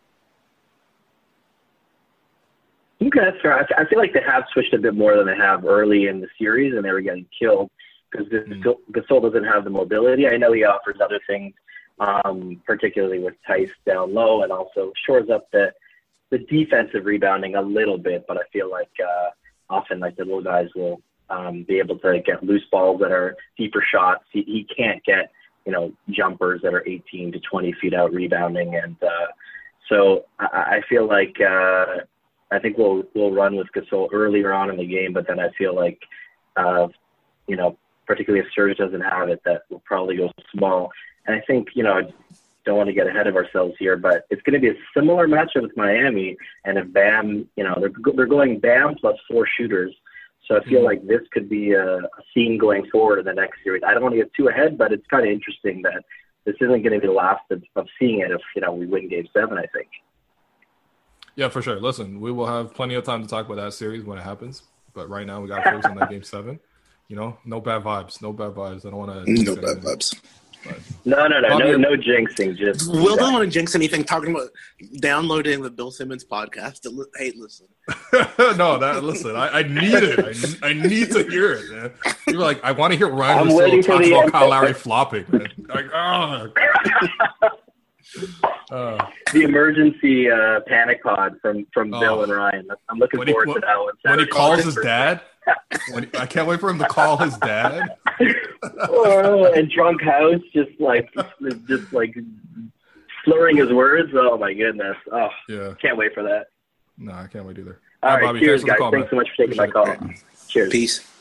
[3.02, 3.54] Okay, that's fair.
[3.54, 6.22] I I feel like they have switched a bit more than they have early in
[6.22, 7.70] the series, and they were getting killed
[8.10, 10.28] because Gasol Gasol doesn't have the mobility.
[10.28, 11.54] I know he offers other things,
[12.00, 15.74] um, particularly with Theis down low, and also shores up the
[16.32, 18.26] the defensive rebounding a little bit.
[18.28, 19.30] But I feel like uh,
[19.70, 23.36] often like the little guys will um, be able to get loose balls that are
[23.58, 24.24] deeper shots.
[24.32, 25.32] He, he can't get
[25.66, 29.28] you know jumpers that are 18 to 20 feet out rebounding, and uh,
[29.90, 31.36] so I, I feel like.
[31.42, 32.06] Uh,
[32.52, 35.50] I think we'll we'll run with Gasol earlier on in the game, but then I
[35.58, 36.00] feel like,
[36.56, 36.88] uh,
[37.48, 40.92] you know, particularly if Serge doesn't have it, that will probably go small.
[41.26, 42.04] And I think you know, I
[42.66, 45.28] don't want to get ahead of ourselves here, but it's going to be a similar
[45.28, 46.38] matchup with Miami.
[46.66, 49.94] And if Bam, you know, they're they're going Bam plus four shooters,
[50.48, 50.86] so I feel Mm-hmm.
[50.86, 53.84] like this could be a, a scene going forward in the next series.
[53.86, 56.04] I don't want to get too ahead, but it's kind of interesting that
[56.46, 58.86] this isn't going to be the last of, of seeing it if you know we
[58.86, 59.58] win Game Seven.
[59.58, 59.88] I think.
[61.36, 61.80] Yeah, for sure.
[61.80, 64.64] Listen, we will have plenty of time to talk about that series when it happens.
[64.94, 66.60] But right now, we got to focus on that game seven.
[67.10, 68.22] You know, no bad vibes.
[68.22, 68.86] No bad vibes.
[68.86, 69.32] I don't want to.
[69.44, 70.20] No bad vibes.
[71.04, 72.58] No, no, no, no, no jinxing.
[72.58, 74.04] Just Will don't want to jinx anything.
[74.04, 74.50] Talking about
[75.00, 76.88] downloading the Bill Simmons podcast.
[77.18, 77.68] Hey, listen.
[78.58, 79.36] no, that listen.
[79.36, 80.58] I, I need it.
[80.64, 81.92] I, I need to hear it, man.
[82.28, 84.32] You're like, I want to hear Ryan I'm Russillo waiting for talk the about end.
[84.32, 85.52] Kyle Lowry flopping, man.
[85.68, 86.48] Like, oh.
[88.72, 92.00] Uh, the emergency uh, panic pod from from Oh.
[92.00, 92.68] Bill and Ryan.
[92.90, 93.94] I'm looking When he- forward to that one.
[94.04, 95.22] when he calls his dad,
[95.92, 97.96] when he- I can't wait for him to call his dad.
[98.90, 101.10] oh, and drunk house, just like
[101.68, 102.16] just like
[103.24, 104.12] slurring his words.
[104.16, 104.98] Oh my goodness!
[105.12, 105.74] Oh, Yeah.
[105.82, 106.48] can't wait for that.
[106.98, 107.80] No, I can't wait either.
[108.04, 108.78] All All right, Bobby, cheers, thanks guys.
[108.80, 109.10] call, Thanks man.
[109.12, 109.96] so much for taking my call.
[110.48, 110.72] Cheers.
[110.72, 111.12] Peace.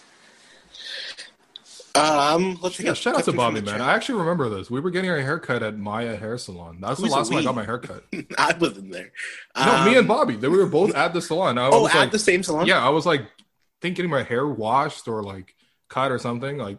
[1.96, 3.80] Um, let's Yeah, shout out to Bobby, man.
[3.80, 4.68] I actually remember this.
[4.70, 6.78] We were getting our haircut at Maya Hair Salon.
[6.80, 8.04] That's the last time I got my haircut.
[8.38, 9.12] I wasn't there.
[9.56, 10.34] no, me Um, and Bobby.
[10.36, 11.56] They we were both at the salon.
[11.56, 12.66] I Oh, was at like, the same salon.
[12.66, 13.22] Yeah, I was like
[13.80, 15.54] thinking my hair washed or like
[15.88, 16.58] cut or something.
[16.58, 16.78] Like,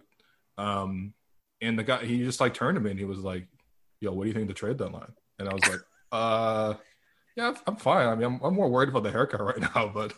[0.58, 1.14] um,
[1.62, 3.48] and the guy he just like turned to me and he was like,
[4.02, 5.80] "Yo, what do you think of the trade deadline?" And I was like,
[6.12, 6.74] "Uh,
[7.38, 8.08] yeah, I'm- fine.
[8.08, 10.14] I mean, I'm, I'm more worried about the haircut right now, but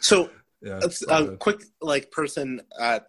[0.00, 0.30] So
[0.62, 3.00] yeah, a, a quick like person uh,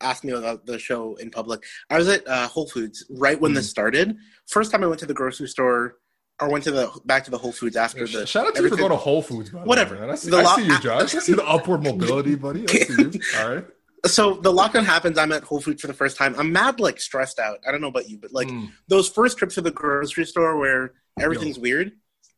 [0.00, 1.62] asked me about the show in public.
[1.90, 3.56] I was at uh, Whole Foods right when Mm.
[3.56, 4.16] this started.
[4.48, 5.96] First time I went to the grocery store
[6.40, 8.68] or went to the back to the Whole Foods after the Shout out to you
[8.68, 9.52] for going to Whole Foods.
[9.52, 9.94] Whatever.
[9.96, 10.10] man.
[10.10, 11.14] I see, The I lo- see you, Josh.
[11.14, 12.64] I see the upward mobility, buddy.
[12.68, 13.12] I see you.
[13.38, 13.64] All right.
[14.06, 15.16] So the lockdown happens.
[15.16, 16.34] I'm at Whole Foods for the first time.
[16.38, 17.60] I'm mad, like stressed out.
[17.66, 18.70] I don't know about you, but like Mm.
[18.88, 21.92] those first trips to the grocery store where everything's weird,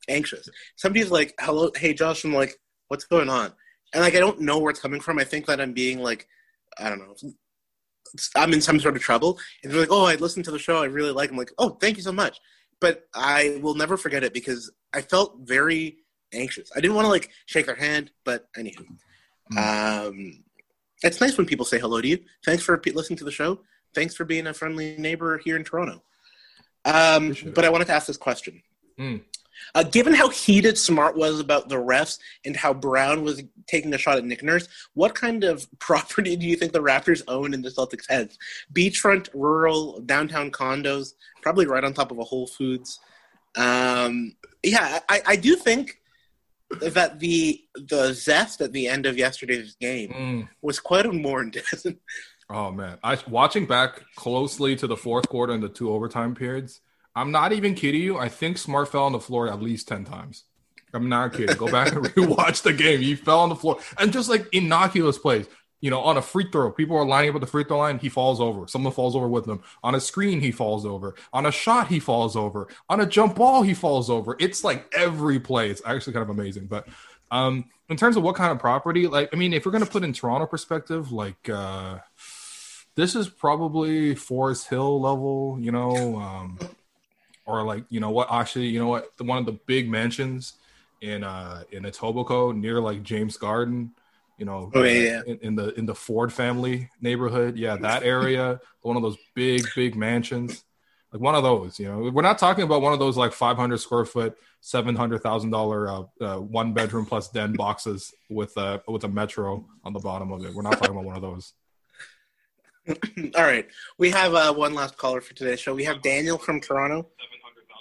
[0.08, 0.48] anxious.
[0.76, 2.56] Somebody's like, "Hello, hey Josh," I'm like,
[2.88, 3.52] "What's going on?"
[3.92, 5.18] And like I don't know where it's coming from.
[5.18, 6.28] I think that I'm being like,
[6.78, 7.14] I don't know,
[8.34, 9.38] I'm in some sort of trouble.
[9.62, 10.82] And they're like, "Oh, I listened to the show.
[10.82, 12.40] I really like." I'm like, "Oh, thank you so much."
[12.80, 15.98] But I will never forget it because I felt very
[16.32, 16.70] anxious.
[16.76, 18.86] I didn't want to like shake their hand, but anywho,
[19.56, 20.44] um,
[21.02, 22.18] it's nice when people say hello to you.
[22.44, 23.60] Thanks for pe- listening to the show.
[23.94, 26.02] Thanks for being a friendly neighbor here in Toronto.
[26.84, 28.62] Um, but I wanted to ask this question.
[28.98, 29.22] Mm.
[29.74, 33.98] Uh, given how heated Smart was about the refs and how Brown was taking a
[33.98, 37.62] shot at Nick Nurse, what kind of property do you think the Raptors own in
[37.62, 38.38] the Celtics' heads?
[38.72, 43.00] Beachfront, rural, downtown condos, probably right on top of a Whole Foods.
[43.56, 46.00] Um, yeah, I, I do think
[46.80, 50.48] that the the zest at the end of yesterday's game Mm.
[50.62, 51.64] was quite unwarranted.
[52.48, 56.80] Oh man, I watching back closely to the fourth quarter and the two overtime periods.
[57.16, 58.18] I'm not even kidding you.
[58.18, 60.44] I think Smart fell on the floor at least ten times.
[60.92, 61.56] I'm not kidding.
[61.56, 63.00] Go back and rewatch the game.
[63.00, 65.46] He fell on the floor and just like innocuous plays.
[65.80, 67.98] You know, on a free throw, people are lining up at the free throw line.
[67.98, 68.66] He falls over.
[68.66, 69.62] Someone falls over with him.
[69.82, 71.14] On a screen, he falls over.
[71.32, 72.68] On a shot, he falls over.
[72.88, 74.36] On a jump ball, he falls over.
[74.38, 75.70] It's like every play.
[75.70, 76.66] It's actually kind of amazing.
[76.66, 76.88] But
[77.30, 80.02] um, in terms of what kind of property, like I mean, if we're gonna put
[80.02, 81.98] in Toronto perspective, like uh,
[82.94, 86.58] this is probably Forest Hill level, you know, um,
[87.46, 88.30] or like you know what?
[88.30, 89.16] Actually, you know what?
[89.16, 90.54] The, one of the big mansions
[91.00, 93.92] in uh in Etobicoke near like James Garden,
[94.38, 98.60] you know, Oh, yeah, in, in the in the Ford family neighborhood, yeah, that area,
[98.82, 100.64] one of those big big mansions,
[101.12, 101.78] like one of those.
[101.78, 105.22] You know, we're not talking about one of those like 500 square foot, seven hundred
[105.22, 109.92] thousand dollar uh, uh, one bedroom plus den boxes with uh with a metro on
[109.92, 110.54] the bottom of it.
[110.54, 111.52] We're not talking about one of those.
[113.36, 113.66] All right,
[113.98, 115.74] we have uh, one last caller for today's show.
[115.74, 117.06] We have Daniel from Toronto.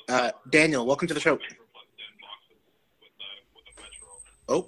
[0.08, 1.39] Uh, Daniel, welcome to the show.
[4.47, 4.68] Oh,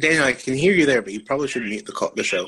[0.00, 2.46] Daniel, I can hear you there, but you probably should mute the call, the show.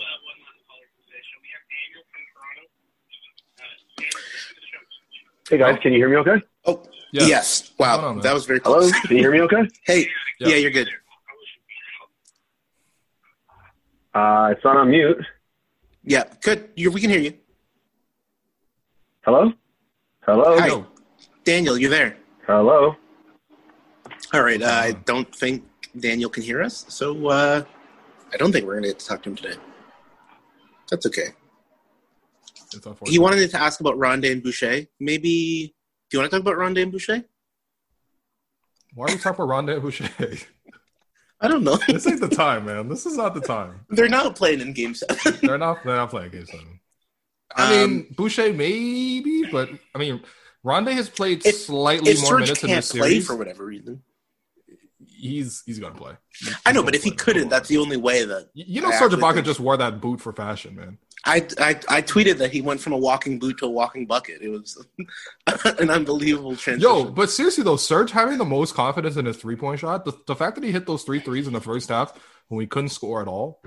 [5.50, 6.42] Hey guys, can you hear me okay?
[6.64, 6.82] Oh,
[7.12, 7.26] Yeah.
[7.26, 7.72] yes.
[7.78, 8.92] Wow, on, that was very Hello, close.
[9.00, 9.68] can you hear me okay?
[9.84, 10.08] Hey,
[10.40, 10.48] Yeah.
[10.48, 10.56] yeah.
[10.56, 10.88] you're good.
[14.14, 15.18] Uh, it's not on mute.
[16.02, 16.70] Yeah, good.
[16.76, 17.34] You, we can hear you.
[19.24, 19.52] Hello?
[20.22, 20.58] Hello?
[20.58, 20.84] Hi.
[21.46, 22.16] Yo, Daniel, you there?
[22.46, 22.96] Hello?
[24.32, 24.62] All right.
[24.62, 25.64] Uh, I don't think
[25.98, 27.62] Daniel can hear us, so uh,
[28.32, 29.56] I don't think we're going to get to talk to him today.
[30.90, 31.28] That's okay.
[32.72, 34.86] it's He wanted to ask about Rondae and Boucher.
[35.00, 35.74] Maybe.
[36.10, 37.24] Do you want to talk about Rondae and Boucher?
[38.94, 40.08] Why are we talking about Rondae and Boucher?
[41.40, 41.76] I don't know.
[41.88, 42.88] this ain't the time, man.
[42.88, 43.80] This is not the time.
[43.90, 45.38] They're not playing in Game Seven.
[45.42, 45.84] They're not.
[45.84, 46.80] They're not playing game seven.
[47.56, 50.22] I mean, Um, Boucher maybe, but I mean,
[50.64, 53.26] Rondae has played If- slightly if more Serge minutes in can't this play series.
[53.26, 54.02] for whatever reason,
[55.06, 56.12] he's he's gonna play.
[56.64, 58.98] I know, but if he couldn't, that's the only way that You you know, I
[58.98, 60.98] Serge Ibaka think- just wore that boot for fashion, man.
[61.26, 64.42] I, I I tweeted that he went from a walking boot to a walking bucket.
[64.42, 64.84] It was
[65.78, 66.80] an unbelievable transition.
[66.96, 70.12] Yo, but seriously though, Serge having the most confidence in his three point shot, the,
[70.26, 72.12] the fact that he hit those three threes in the first half
[72.48, 73.62] when we couldn't score at all.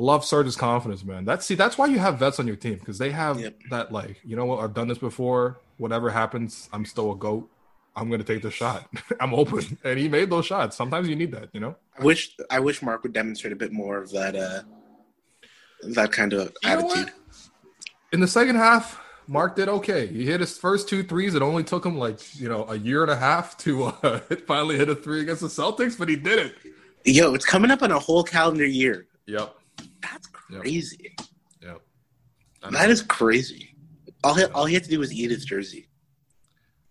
[0.00, 1.24] Love Serge's confidence, man.
[1.24, 3.56] That's see, that's why you have vets on your team because they have Yep.
[3.70, 5.60] that like, you know what, I've done this before.
[5.76, 7.48] Whatever happens, I'm still a goat.
[7.94, 8.88] I'm gonna take the shot.
[9.20, 10.76] I'm open, and he made those shots.
[10.76, 11.76] Sometimes you need that, you know.
[11.98, 14.62] I wish I wish Marc would demonstrate a bit more of that uh
[15.82, 17.12] that kind of You attitude.
[18.12, 20.06] In the second half, Marc did okay.
[20.06, 21.34] He hit his first two threes.
[21.34, 24.76] It only took him like you know a year and a half to uh, finally
[24.76, 26.54] hit a three against the Celtics, but he did it.
[27.04, 29.06] Yo, it's coming up on a whole calendar year.
[29.26, 29.54] Yep.
[30.02, 30.62] That's Yep.
[30.62, 31.16] crazy.
[31.62, 31.80] Yep.
[32.62, 32.78] I know.
[32.78, 33.74] That is crazy.
[34.24, 35.88] All he, all he had to do was eat his jersey.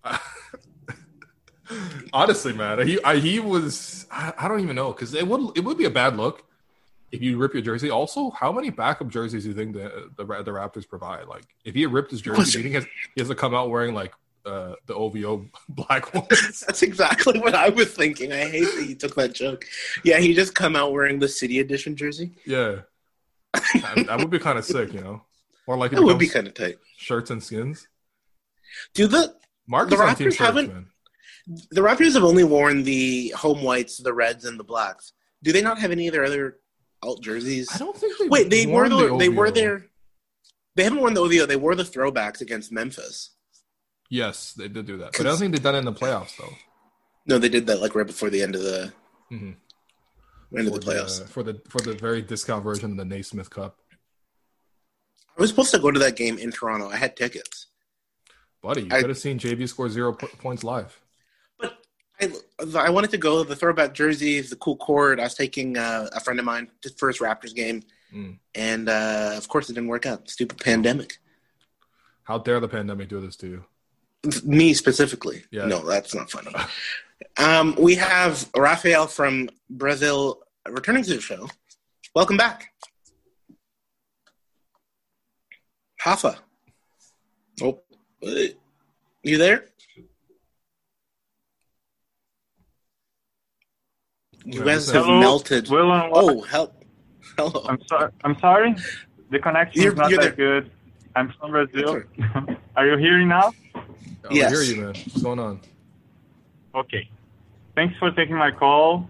[2.14, 5.64] Honestly, man, he I, he was I, I don't even know because it would it
[5.64, 6.44] would be a bad look
[7.12, 7.92] if you rip your jersey.
[7.92, 11.28] Also, how many backup jerseys do you think the the, the Raptors provide?
[11.28, 12.86] Like, if he ripped his jersey, do you think he has,
[13.16, 14.14] he has to come out wearing like
[14.48, 16.28] uh, the OVO black ones?
[16.66, 18.32] That's exactly what I was thinking.
[18.34, 19.66] I hate that you took that joke.
[20.04, 22.32] Yeah, he just come out wearing the City Edition jersey.
[22.48, 22.78] yeah,
[23.54, 25.22] that, that would be kind of sick, you know.
[25.68, 26.78] Or like it would be kind of tight.
[26.98, 27.88] shirts and skins.
[28.94, 29.36] Do the
[29.68, 30.88] Mark The Raptors haven't-
[31.72, 35.14] the Raptors have only worn the home whites, the reds, and the blacks.
[35.42, 36.58] Do they not have any of their other
[37.02, 37.70] alt jerseys?
[37.74, 39.56] I don't think they Wait, they were worn the, they were OVO.
[39.56, 39.86] their.
[40.76, 41.46] They haven't worn the OVO.
[41.48, 43.32] They wore the throwbacks against Memphis.
[44.12, 46.36] Yes, they did do that, but I don't think they've done it in the playoffs
[46.38, 46.54] though.
[47.26, 48.92] No, they did that like right before the end of the
[49.32, 49.56] Mhm.
[50.52, 51.28] For the playoffs.
[51.28, 53.78] for the for the very discount version of the Naismith Cup.
[55.38, 56.90] I was supposed to go to that game in Toronto.
[56.90, 57.68] I had tickets.
[58.62, 61.00] Buddy, you I- could have seen JV score zero po- points live.
[61.60, 61.78] But
[62.20, 62.32] I,
[62.78, 65.20] I wanted to go the throwback jerseys, the cool cord.
[65.20, 67.84] I was taking uh, a friend of mine to first Raptors game,
[68.14, 68.40] Mm.
[68.56, 70.28] and uh, of course it didn't work out.
[70.32, 71.20] Stupid pandemic.
[72.24, 73.66] How dare the pandemic do this to you?
[74.44, 75.44] Me specifically.
[75.52, 75.66] Yeah.
[75.68, 76.52] No, that's not funny.
[77.40, 81.48] um, we have Rafael from Brazil returning to the show.
[82.16, 82.72] Welcome back.
[86.04, 86.38] Hafa.
[87.62, 87.82] Oh,
[89.24, 89.66] you there?
[94.46, 95.70] You guys have Hello, melted.
[95.70, 96.84] Will and Oh, help.
[97.38, 97.66] Hello.
[97.68, 98.12] I'm sorry.
[98.24, 98.76] I'm sorry.
[99.32, 100.72] The connection You're- is not you're that good.
[101.16, 102.02] I'm from Brazil.
[102.76, 103.52] Are you hearing now?
[103.76, 103.84] I
[104.32, 104.52] Yes.
[104.52, 104.96] hear you, man.
[104.96, 105.60] What's going on?
[106.76, 107.10] Okay.
[107.80, 109.10] Thanks for taking my call.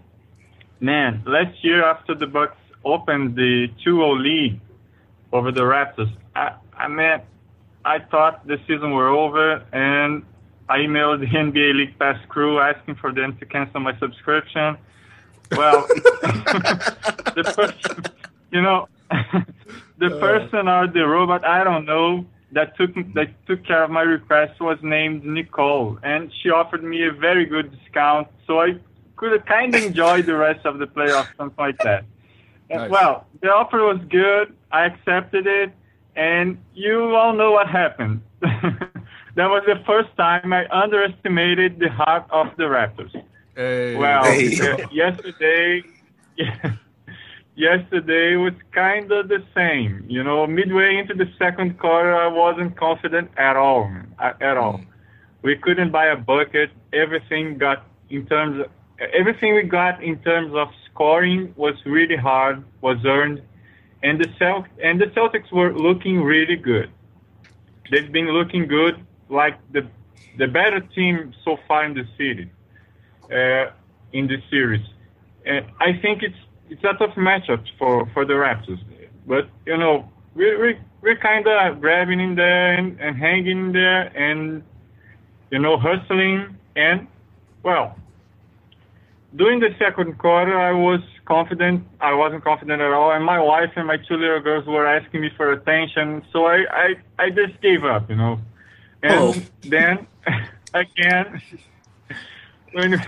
[0.78, 4.60] Man, last year after the Bucks opened the 2-0 lead
[5.32, 7.20] over the Raptors, I, I mean,
[7.84, 10.22] I thought the season were over, and
[10.68, 14.76] I emailed the NBA League Pass crew asking for them to cancel my subscription.
[15.50, 15.88] Well,
[17.38, 18.04] the person,
[18.52, 18.86] you know,
[19.98, 20.20] the uh.
[20.20, 24.60] person or the robot, I don't know, that took that took care of my request
[24.60, 28.74] was named Nicole, and she offered me a very good discount, so I
[29.16, 32.04] could kind of enjoy the rest of the playoffs, something like that.
[32.70, 32.90] And, Nice.
[32.90, 34.54] Well, the offer was good.
[34.72, 35.72] I accepted it,
[36.16, 38.22] and you all know what happened.
[38.40, 38.80] that
[39.36, 43.12] was the first time I underestimated the heart of the Raptors.
[43.54, 43.94] Hey.
[43.96, 44.58] Well, Hey.
[44.60, 45.82] uh, yesterday,
[47.60, 50.04] yesterday was kind of the same.
[50.08, 54.80] You know, midway into the second quarter, I wasn't confident at all, at all.
[55.42, 56.70] We couldn't buy a bucket.
[56.92, 58.66] Everything got in terms of
[59.20, 63.42] everything we got in terms of scoring was really hard, was earned,
[64.02, 66.90] and the Celt and the Celtics were looking really good.
[67.90, 68.94] They've been looking good,
[69.28, 69.82] like the
[70.38, 72.50] the better team so far in the city
[73.38, 73.66] uh,
[74.12, 74.86] in the series.
[75.46, 78.80] and I think it's it's a tough matchup for for the Raptors.
[79.26, 83.72] But you know, we we we're kind of grabbing in there and, and hanging in
[83.72, 84.62] there and
[85.50, 87.06] you know hustling and
[87.62, 87.96] well.
[89.36, 91.86] During the second quarter, I was confident.
[92.00, 95.20] I wasn't confident at all, and my wife and my two little girls were asking
[95.20, 96.22] me for attention.
[96.32, 98.40] So I I, I just gave up, you know.
[99.02, 99.34] And Oh.
[99.62, 100.06] then
[100.74, 101.40] again,
[102.72, 103.00] when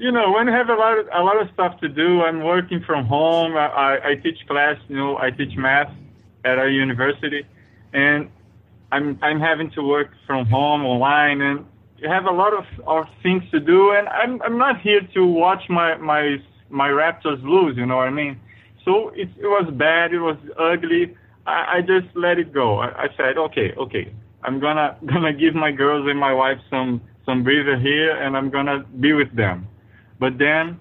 [0.00, 2.42] you know when I have a lot of, a lot of stuff to do, I'm
[2.42, 3.54] working from home.
[3.54, 5.92] I, I, I teach class, you know, I teach math
[6.42, 7.42] at a university,
[7.92, 8.30] and
[8.90, 11.66] I'm I'm having to work from home online, and
[11.98, 15.26] you have a lot of, of things to do, and I'm I'm not here to
[15.26, 16.38] watch my my
[16.70, 17.76] my Raptors lose.
[17.76, 18.40] You know what I mean?
[18.86, 20.14] So it it was bad.
[20.14, 21.14] It was ugly.
[21.46, 22.78] I, I just let it go.
[22.78, 24.10] I, I said, okay, okay.
[24.44, 28.48] I'm gonna gonna give my girls and my wife some some breather here, and I'm
[28.48, 29.68] gonna be with them.
[30.20, 30.78] But then,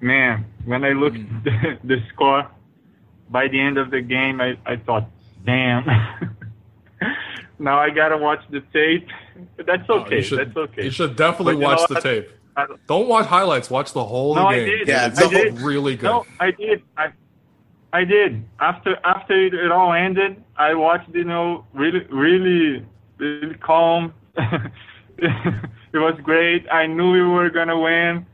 [0.00, 1.78] man, when I looked the, mm.
[1.84, 2.50] the score,
[3.30, 5.08] by the end of the game, I, I thought,
[5.44, 5.84] damn.
[7.58, 9.06] now I gotta watch the tape.
[9.56, 10.16] But that's okay.
[10.16, 10.84] you should, that's okay.
[10.84, 12.02] You should definitely But you know watch the what?
[12.02, 12.30] tape.
[12.56, 13.70] I- Don't watch highlights.
[13.70, 14.66] Watch the whole no, I game.
[14.66, 14.88] did.
[14.88, 15.60] it's I did.
[15.60, 16.06] really good.
[16.06, 16.82] No, I did.
[16.96, 17.12] I,
[17.92, 18.42] I did.
[18.58, 21.14] After after it, it all ended, I watched.
[21.14, 22.84] You know, really, really,
[23.18, 24.14] really calm.
[25.92, 26.66] it was great.
[26.70, 28.26] I knew we were gonna win,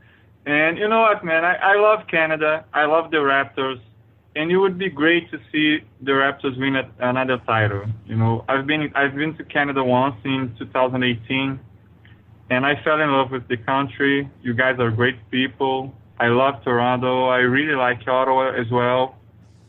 [0.45, 1.43] and you know what, man?
[1.45, 2.65] I, I love Canada.
[2.73, 3.79] I love the Raptors,
[4.35, 7.85] and it would be great to see the Raptors win a, another title.
[8.05, 11.59] You know, I've been I've been to Canada once in 2018
[12.49, 14.29] and I fell in love with the country.
[14.43, 15.93] You guys are great people.
[16.19, 17.27] I love Toronto.
[17.27, 19.17] I really like Ottawa as well.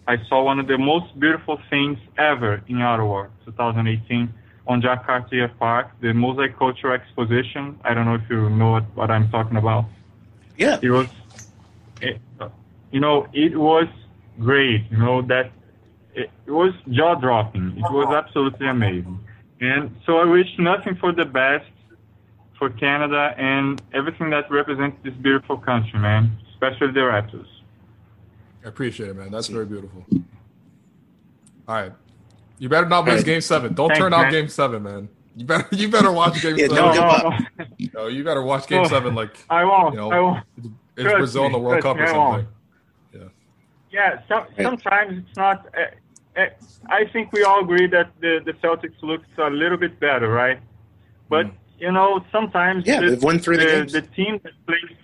[0.07, 4.33] I saw one of the most beautiful things ever in Ottawa, 2018,
[4.67, 7.79] on Jacques Cartier Park, the Mosaic Cultural Exposition.
[7.85, 9.87] I don't know if you know what, what I'm talking about.
[10.57, 10.79] Yeah.
[10.83, 11.09] It was,
[12.01, 12.21] it,
[12.91, 13.87] you know, it was
[14.39, 14.85] great.
[14.91, 15.53] You know that
[16.15, 17.77] it, it was jaw dropping.
[17.77, 19.21] It was absolutely amazing.
[19.61, 21.67] And so I wish nothing for the best
[22.59, 26.37] for Canada and everything that represents this beautiful country, man.
[26.53, 27.47] Especially the Raptors.
[28.65, 29.31] I appreciate it, man.
[29.31, 30.05] That's very beautiful.
[31.69, 31.93] All right.
[32.59, 33.25] You better not miss All right.
[33.27, 33.75] game seven.
[33.75, 34.33] Don't Thanks, turn off man.
[34.33, 35.09] game seven, man.
[35.37, 36.77] You better you better watch game Yeah, seven.
[36.77, 37.67] don't no, no.
[37.95, 39.15] No, you better watch game seven.
[39.15, 39.95] like I won't.
[39.95, 40.45] you know, I won't.
[40.57, 42.49] it's Trust Brazil in the World trust Cup or me, I something.
[43.91, 45.67] Yeah, some, sometimes it's not.
[45.75, 46.47] Uh, uh,
[46.89, 50.61] I think we all agree that the, the Celtics looks a little bit better, right?
[51.31, 51.47] But
[51.79, 53.93] you know, sometimes Yeah, the, they've won three the the, games.
[53.93, 54.97] the team that plays.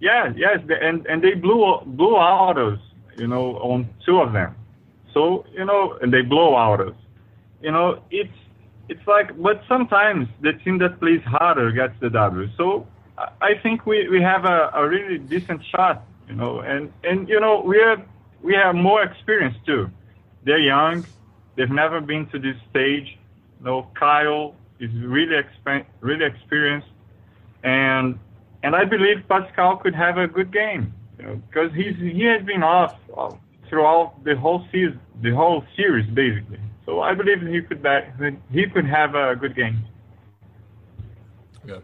[0.00, 2.78] Yeah, yes, the, and and they blew blew out us,
[3.18, 4.54] you know, on two of them.
[5.16, 6.94] So you know, and they blow out us.
[7.62, 8.38] You know, it's
[8.90, 12.48] it's like, but sometimes the team that plays harder gets the W.
[12.58, 12.86] So
[13.40, 17.40] I- think we, we have a, a really decent shot, you know, and, and you
[17.40, 17.96] know we are
[18.42, 19.90] we have more experience too.
[20.44, 21.06] They're young,
[21.56, 23.18] they've never been to this stage.
[23.58, 26.88] You know, Kyle is really exp- really experienced,
[27.64, 28.18] and
[28.62, 32.42] and I believe Pascal could have a good game, you know, because he's he has
[32.44, 32.94] been off
[33.68, 36.60] throughout the whole season, the whole series basically.
[36.84, 38.18] So I believe he could back,
[38.50, 39.84] he could have a good game.
[41.66, 41.78] Yeah.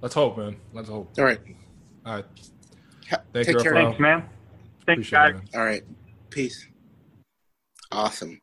[0.00, 0.56] Let's hope, man.
[0.72, 1.10] Let's hope.
[1.18, 1.40] All right.
[2.06, 2.24] All right.
[3.32, 3.72] Thank Take you, care.
[3.72, 3.86] Rafael.
[3.90, 4.20] Thanks, man.
[4.86, 5.30] Thanks, Appreciate guys.
[5.30, 5.60] it, man.
[5.60, 5.82] All right.
[6.30, 6.66] Peace.
[7.90, 8.40] Awesome.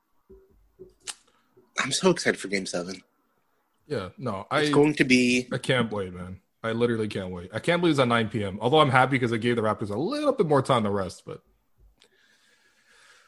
[1.80, 3.02] I'm so excited for game seven.
[3.88, 4.62] Yeah, no, I.
[4.62, 6.40] It's going to be I can't wait, man.
[6.64, 7.50] I literally can't wait.
[7.54, 8.60] I can't believe it's at 9 p.m.
[8.62, 11.24] Although I'm happy because it gave the Raptors a little bit more time to rest,
[11.26, 11.42] but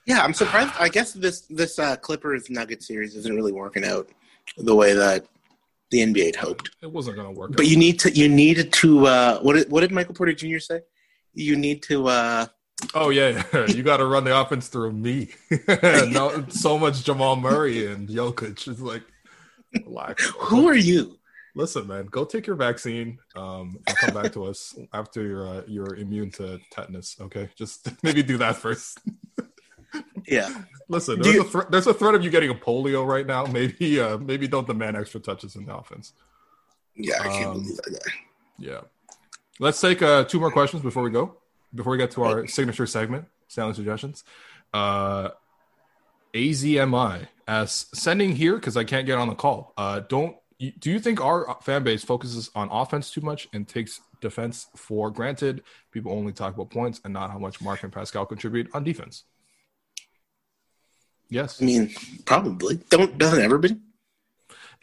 [0.05, 0.73] Yeah, I'm surprised.
[0.79, 4.09] I guess this this uh, Clippers Nuggets series isn't really working out
[4.57, 5.25] the way that
[5.91, 6.71] the NBA had hoped.
[6.81, 7.51] it wasn't going to work.
[7.51, 7.67] But out.
[7.67, 10.59] you need to you need to uh, what did, what did Michael Porter Jr.
[10.59, 10.81] say?
[11.33, 12.45] You need to uh,
[12.93, 13.65] Oh yeah, yeah.
[13.67, 15.29] you got to run the offense through me.
[15.67, 19.03] no, so much Jamal Murray and Jokic is like,
[19.85, 20.31] relax.
[20.39, 21.17] who are you?
[21.53, 25.61] Listen, man, go take your vaccine um, and come back to us after you're uh,
[25.67, 27.17] you're immune to tetanus.
[27.19, 28.99] Okay, just maybe do that first.
[30.27, 30.49] Yeah,
[30.87, 33.45] Listen, there's, you- a thr there's a threat of you getting a polio right now.
[33.57, 36.13] Maybe uh, maybe don't demand extra touches in the offense.
[36.95, 38.11] yeah, I can't Um, believe that guy.
[38.59, 38.81] Yeah.
[39.59, 41.37] Let's take uh, two more questions before we go.
[41.73, 44.23] Before we get to our signature segment, Stanley suggestions.
[44.73, 45.29] Uh,
[46.33, 49.73] AZMI as sending here because I can't get on the call.
[49.77, 50.35] Uh, don't
[50.79, 55.09] do you think our fan base focuses on offense too much and takes defense for
[55.09, 55.63] granted?
[55.91, 59.23] People only talk about points and not how much Marc and Pascal contribute on defense.
[61.31, 61.59] Yes.
[61.61, 61.91] I mean,
[62.25, 63.77] probably don't doesn't everybody.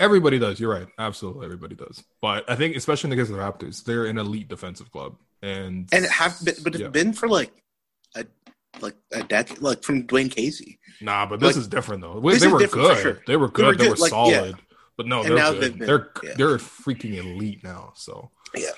[0.00, 0.58] Everybody does.
[0.60, 0.86] You're right.
[0.98, 2.02] Absolutely, everybody does.
[2.22, 5.16] But I think, especially in the case of the Raptors, they're an elite defensive club,
[5.42, 6.88] and and it have been, but it's Yeah.
[6.88, 7.52] been for like
[8.16, 8.24] a
[8.80, 10.78] like a decade, like from Dwane Casey.
[11.00, 12.14] Nah, but this Like, is different though.
[12.20, 12.98] they were different good.
[13.02, 13.22] sure.
[13.26, 13.78] They were They good.
[13.78, 14.30] They were, like, solid.
[14.56, 14.64] yeah.
[14.96, 15.78] But no, And they're good.
[15.78, 16.34] been- they're yeah.
[16.36, 17.92] they're freaking elite now.
[17.96, 18.70] So Yeah.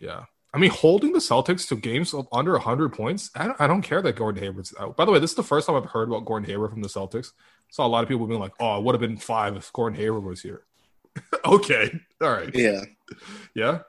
[0.00, 0.24] yeah.
[0.52, 3.82] I mean, holding the Celtics to games of under 100 points, I don't, I don't
[3.82, 4.96] care that Gordon Hayward's out.
[4.96, 6.88] By the way, this is the first time I've heard about Gordon Hayward from the
[6.88, 7.32] Celtics.
[7.70, 9.98] Saw a lot of people being like, oh, it would have been five if Gordon
[9.98, 10.64] Hayward was here.
[11.44, 12.00] okay.
[12.20, 12.50] All right.
[12.52, 12.82] Yeah.
[13.54, 13.80] Yeah.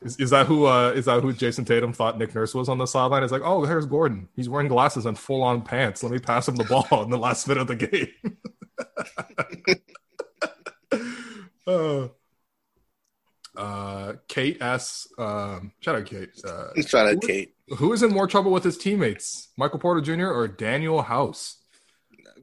[0.00, 2.78] Is, is that who uh is that who Jayson Tatum thought Nick Nurse was on
[2.78, 3.22] the sideline?
[3.22, 4.28] It's like, oh, there's Gordon.
[4.34, 6.02] He's wearing glasses and full on pants.
[6.02, 8.08] Let me pass him the ball in the last minute of the game.
[11.66, 12.08] uh,
[13.56, 16.30] uh, Kate asks, um, shout out Kate.
[16.44, 17.54] Uh, Shout out who- Kate.
[17.78, 20.26] Who is in more trouble with his teammates, Michael Porter Jr.
[20.26, 21.56] or Danuel House?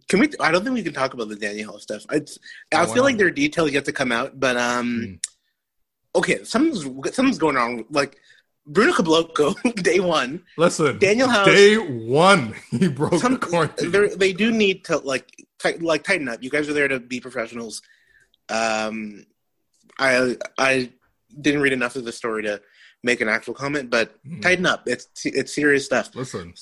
[0.08, 0.30] Can we?
[0.40, 2.04] I don't think we can talk about the Danuel House stuff.
[2.12, 2.40] It's,
[2.74, 5.20] Oh, I feel like there are details yet to come out, but um,
[6.16, 6.82] okay, something's
[7.16, 7.86] something's going on.
[7.92, 8.18] Like
[8.66, 10.42] Bruno Caboclo, day one.
[10.58, 11.46] Listen, Danuel House.
[11.46, 13.92] day one, he broke Some, the quarantine.
[13.92, 16.42] they're- do need to like tight, like tighten up.
[16.42, 17.84] You guys are there to be professionals.
[18.50, 19.26] Um,
[20.00, 20.92] I I
[21.42, 22.62] didn't read enough of the story to
[23.04, 24.42] make an actual comment, but Mhm.
[24.42, 24.84] tighten up.
[24.88, 26.16] It's it's serious stuff.
[26.16, 26.54] Listen,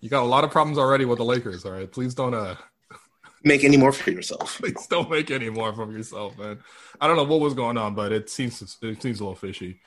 [0.00, 1.64] you got a lot of problems already with the Lakers.
[1.64, 2.56] All right, please don't uh,
[3.44, 4.58] Make any more for yourself.
[4.58, 6.60] please don't make any more from yourself, man.
[7.00, 9.80] I don't know what was going on, but it seems it seems a little fishy.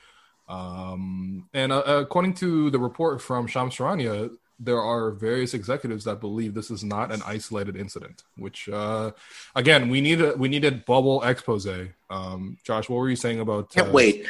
[0.48, 6.20] Um, and uh, according to the report from Shams Charania, there are various executives that
[6.20, 8.24] believe this is not an isolated incident.
[8.36, 9.12] Which, uh,
[9.54, 11.66] again, we need a we needed bubble expose.
[12.10, 13.70] Um, Josh, what were you saying about?
[13.70, 14.26] Can't uh, wait.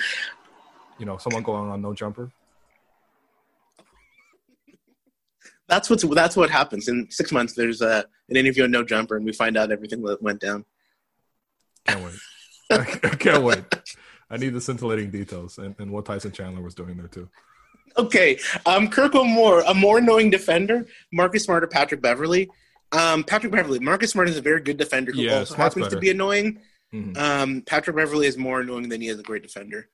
[0.99, 2.31] You know, someone going on no jumper.
[5.69, 7.55] That's what's that's what happens in six months.
[7.55, 10.65] There's a an interview on No Jumper, and we find out everything that went down.
[11.87, 12.15] Can't wait.
[12.71, 12.85] I
[13.19, 13.65] can't wait.
[14.29, 17.29] I need the scintillating details and, and what Tyson Chandler was doing there too.
[17.97, 22.49] Okay, um, Kirk Moore, a more knowing defender, Marcus Smart or Patrick Beverley.
[22.93, 25.99] Um, Patrick Beverley, Marcus Smart is a very good defender who Yeah, also happens to
[25.99, 26.61] be annoying.
[26.93, 27.17] Mhm.
[27.17, 29.89] Um, Patrick Beverley is more annoying than he is a great defender.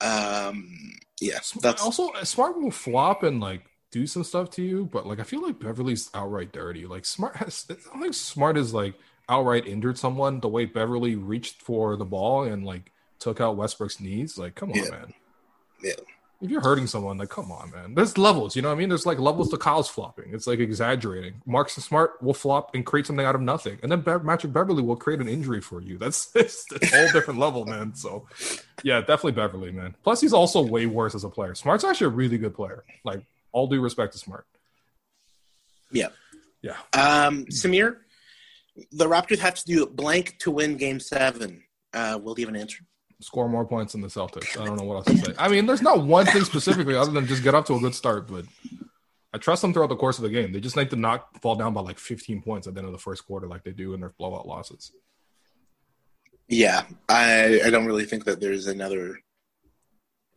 [0.00, 3.62] Um, yeah, that's also Smart will flop and like
[3.92, 6.86] do some stuff to you, but like I feel like Beverley's outright dirty.
[6.86, 8.94] Like Smart has, I don't think Smart is like
[9.28, 14.00] outright injured someone the way Beverley reached for the ball and like took out Westbrook's
[14.00, 14.38] knees.
[14.38, 14.90] Like, come on, Yeah.
[14.90, 15.14] man.
[15.82, 15.92] Yeah.
[16.42, 17.94] If you're hurting someone, like, come on, man.
[17.94, 18.88] There's levels, you know what I mean?
[18.88, 20.32] There's like levels to Kyle's flopping.
[20.32, 21.42] It's like exaggerating.
[21.44, 24.52] Marks and Smart will flop and create something out of nothing, and then Be- Patrick
[24.52, 25.98] Beverley will create an injury for you.
[25.98, 27.94] That's it's a whole different level, man.
[27.94, 28.26] So,
[28.82, 29.94] yeah, definitely Beverley, man.
[30.02, 31.54] Plus, he's also way worse as a player.
[31.54, 32.84] Smart's actually a really good player.
[33.04, 33.22] Like,
[33.52, 34.46] all due respect to Smart.
[35.92, 36.08] yeah.
[36.62, 36.76] Yeah.
[36.92, 37.96] Um, Samir,
[38.92, 41.62] the Raptors have to do blank to win Game Seven.
[41.94, 42.84] Uh, will you have an answer?
[43.20, 44.58] Score more points than the Celtics.
[44.58, 45.34] I don't know what else to say.
[45.38, 47.94] I mean, there's not one thing specifically other than just get up to a good
[47.94, 48.46] start, but
[49.34, 50.52] I trust them throughout the course of the game.
[50.52, 52.92] They just need to not fall down by like 15 points at the end of
[52.92, 54.92] the first quarter, like they do in their blowout losses.
[56.48, 59.20] Yeah, I I don't really think that there's another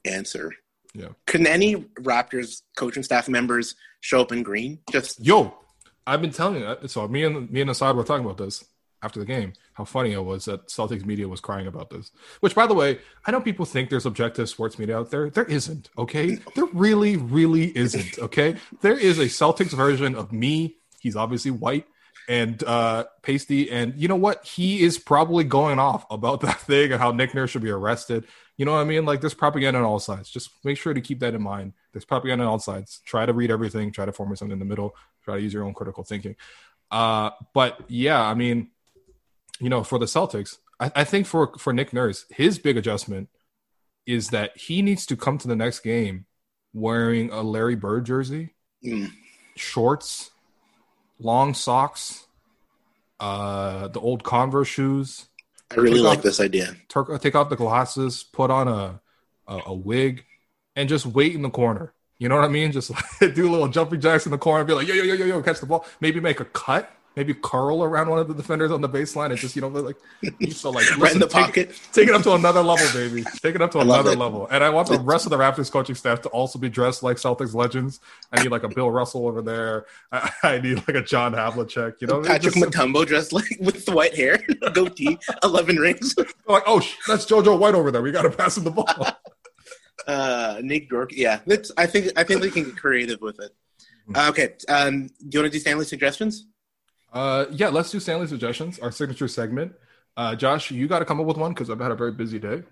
[0.05, 0.53] answer.
[0.93, 1.09] Yeah.
[1.25, 4.79] Can any Raptors coaching staff members show up in green?
[4.91, 5.57] Just Yo,
[6.05, 6.65] I've been telling you.
[6.65, 6.91] That.
[6.91, 8.63] So me and me and Assad were talking about this
[9.03, 9.53] after the game.
[9.73, 12.11] How funny it was that Celtics media was crying about this.
[12.39, 15.29] Which, by the way, I know people think there's objective sports media out there.
[15.29, 15.89] There isn't.
[15.97, 18.17] Okay, there really, really isn't.
[18.17, 20.77] Okay, there is a Celtics version of me.
[20.99, 21.85] He's obviously white
[22.29, 26.91] and uh pasty and you know what he is probably going off about that thing
[26.91, 28.25] and how nick nurse should be arrested
[28.57, 31.01] you know what i mean like there's propaganda on all sides just make sure to
[31.01, 34.13] keep that in mind there's propaganda on all sides try to read everything try to
[34.13, 36.35] form something in the middle try to use your own critical thinking
[36.91, 38.69] uh but yeah i mean
[39.59, 43.29] you know for the celtics i, I think for for nick nurse his big adjustment
[44.05, 46.25] is that he needs to come to the next game
[46.73, 48.53] wearing a larry bird jersey
[48.83, 49.11] mm,
[49.55, 50.31] shorts,
[51.19, 52.25] long socks,
[53.19, 55.27] uh, the old Converse shoes.
[55.71, 56.75] I really Take like off- this idea.
[56.89, 58.99] Tur- take off the glasses, put on a,
[59.47, 60.25] a a wig,
[60.75, 61.93] and just wait in the corner.
[62.17, 62.71] You know what I mean?
[62.71, 63.03] Just like,
[63.35, 65.25] do a little jumping jacks in the corner, and be like, yo, yo, yo, yo,
[65.25, 65.85] yo, catch the ball.
[66.01, 66.91] Maybe make a cut.
[67.15, 69.95] Maybe curl around one of the defenders on the baseline and just you know like
[70.51, 71.79] so like Right in the take- pocket.
[71.91, 73.23] Take it up to another level, baby.
[73.41, 74.47] Take it up to I another level.
[74.49, 77.17] And I want the rest of the Raptors coaching staff to also be dressed like
[77.17, 77.99] Celtics legends.
[78.31, 79.85] I need like a Bill Russell over there.
[80.11, 82.01] I, I need like a John Havlicek.
[82.01, 84.39] You know, Patrick Just- Mutombo dressed like with the white hair,
[84.73, 86.15] goatee, eleven rings.
[86.47, 88.01] like, oh, that's JoJo White over there.
[88.01, 88.87] We got to pass him the ball.
[90.07, 91.11] Uh, Nick Dork.
[91.13, 91.71] Yeah, that's.
[91.77, 92.11] I think.
[92.17, 93.51] I think they can get creative with it.
[94.07, 94.15] Hmm.
[94.15, 94.53] Uh, okay.
[94.67, 96.47] Um, do you want to do Stanley suggestions?
[97.13, 99.73] Uh, yeah, let's do Stanley suggestions, our signature segment.
[100.17, 102.39] Uh, Josh, you got to come up with one because I've had a very busy
[102.39, 102.63] day,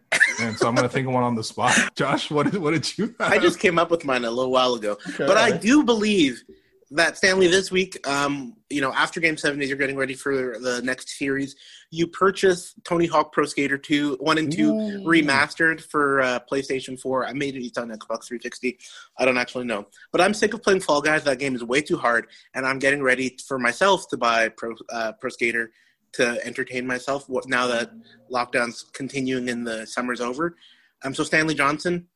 [0.42, 1.76] and so I'm going to think of one on the spot.
[1.96, 3.16] Josh, what did what did you?
[3.20, 3.32] Have?
[3.32, 6.44] I just came up with mine a little while ago, but I do believe
[6.92, 10.58] that Stanley this week, um, you know, after Game Seven, as you're getting ready for
[10.60, 11.56] the next series,
[11.90, 15.04] you purchase Tony Hawk Pro Skater Two, One and Two Ooh.
[15.06, 17.26] remastered for uh, PlayStation Four.
[17.26, 18.78] I made it it's on Xbox 360.
[19.18, 21.24] I don't actually know, but I'm sick of playing Fall Guys.
[21.24, 24.76] That game is way too hard, and I'm getting ready for myself to buy Pro
[24.92, 25.72] uh, Pro Skater
[26.14, 27.26] to entertain myself.
[27.48, 27.92] Now that
[28.30, 30.58] lockdown's continuing and the summer's over?
[31.04, 32.08] Um, so Stanley Johnson,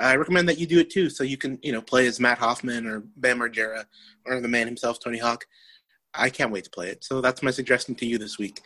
[0.00, 2.38] I recommend that you do it too, so you can you know play as Mat
[2.38, 3.84] Hoffman or Bam Margera
[4.26, 5.46] or the man himself, Tony Hawk.
[6.14, 7.04] I can't wait to play it.
[7.04, 8.60] So that's my suggestion to you this week.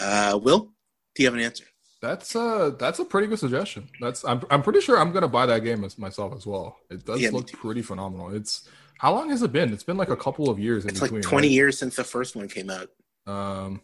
[0.00, 0.72] Uh, Will,
[1.14, 1.64] do you have an answer?
[2.00, 3.88] That's uh that's a pretty good suggestion.
[4.00, 6.78] That's I'm I'm pretty sure I'm gonna buy that game as myself as well.
[6.90, 8.30] It does Yeah, look pretty phenomenal.
[8.34, 8.66] It's
[8.98, 9.72] how long has it been?
[9.72, 11.20] It's been like a couple of years in It's between.
[11.20, 11.52] like 20 right?
[11.52, 12.88] years since the first one came out.
[13.26, 13.82] Um,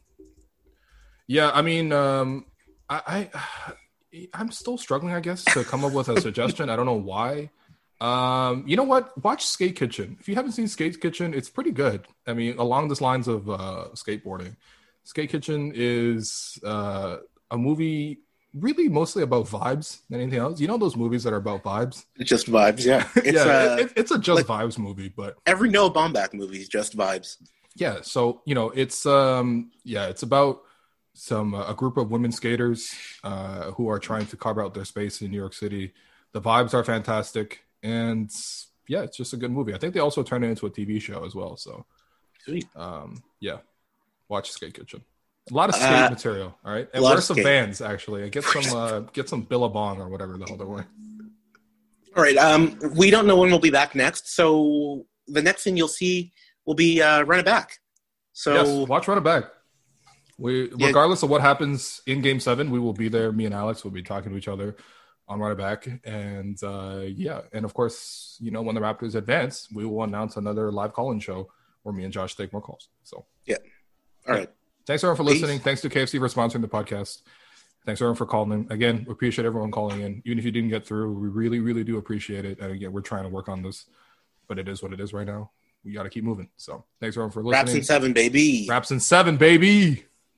[1.26, 2.46] yeah, I mean, um,
[2.88, 3.72] I, I
[4.32, 6.70] I'm still struggling, I guess, to come up with a suggestion.
[6.70, 7.50] I don't know why.
[8.00, 9.16] Um, you know what?
[9.22, 10.16] Watch Skate Kitchen.
[10.20, 12.06] If you haven't seen Skate Kitchen, it's pretty good.
[12.26, 14.56] I mean, along this lines of uh, skateboarding,
[15.04, 17.18] Skate Kitchen is uh,
[17.50, 18.20] a movie
[18.54, 20.60] really mostly about vibes than anything else.
[20.60, 22.04] You know those movies that are about vibes?
[22.16, 23.06] It's just vibes, yeah.
[23.16, 26.58] It's, yeah, uh, it- it's a just like- vibes movie, but Every Noah Baumbach movie
[26.60, 27.36] is just vibes.
[27.78, 30.62] yeah so you know it's um yeah it's about
[31.18, 32.94] some uh, a group of women skaters
[33.24, 35.92] uh who are trying to carve out their space in new york city
[36.32, 38.30] the vibes are fantastic and
[38.88, 41.00] yeah it's just a good movie i think they also turned it into a tv
[41.00, 41.86] show as well so
[42.44, 42.66] Sweet.
[42.76, 43.58] um yeah
[44.28, 45.02] watch skate kitchen
[45.50, 47.44] a lot of skate Uh, material all right and lot wear some skate.
[47.46, 50.86] bands actually and get some uh get some billabong or whatever the hell they're wearing
[52.16, 52.36] All right.
[52.38, 56.32] Um, we don't know when we'll be back next, so the next thing you'll see
[56.64, 57.68] will be uh, Run It Back.
[58.32, 59.44] So yes, watch run it back.
[60.38, 60.86] We Yeah.
[60.88, 63.32] regardless of what happens in game seven, we will be there.
[63.32, 64.76] Me and Alex will be talking to each other
[65.28, 65.88] on it back.
[66.04, 70.36] And uh yeah, and of course, you know, when the Raptors advance, we will announce
[70.36, 71.50] another live call-in show
[71.82, 72.88] where me and Josh take more calls.
[73.02, 73.56] So yeah.
[74.28, 74.50] All right.
[74.86, 75.40] thanks everyone for Peace.
[75.40, 75.60] listening.
[75.60, 77.22] Thanks to KFC for sponsoring the podcast.
[77.86, 78.72] Thanks everyone for calling in.
[78.72, 80.20] Again, we appreciate everyone calling in.
[80.24, 82.58] Even if you didn't get through, we really, really do appreciate it.
[82.58, 83.86] And again, we're trying to work on this,
[84.48, 85.52] but it is what it is right now.
[85.84, 86.48] We got to keep moving.
[86.56, 87.52] So thanks everyone for listening.
[87.52, 88.66] Raps in seven, baby.
[88.68, 90.04] Raps in seven, baby.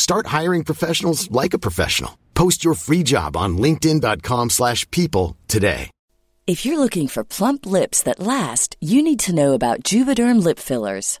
[0.00, 2.12] Start hiring professionals like a professional.
[2.32, 5.90] Post your free job on linkedin.com/people slash people today.
[6.46, 10.58] If you're looking for plump lips that last, you need to know about Juvederm lip
[10.58, 11.20] fillers.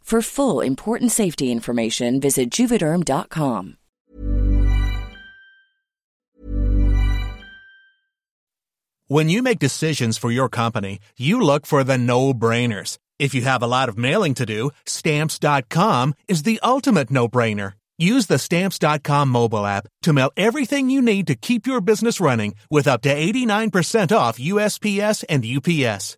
[0.11, 3.77] For full important safety information, visit juvederm.com.
[9.07, 12.97] When you make decisions for your company, you look for the no-brainers.
[13.19, 17.73] If you have a lot of mailing to do, stamps.com is the ultimate no-brainer.
[17.97, 22.55] Use the stamps.com mobile app to mail everything you need to keep your business running
[22.69, 26.17] with up to 89% off USPS and UPS.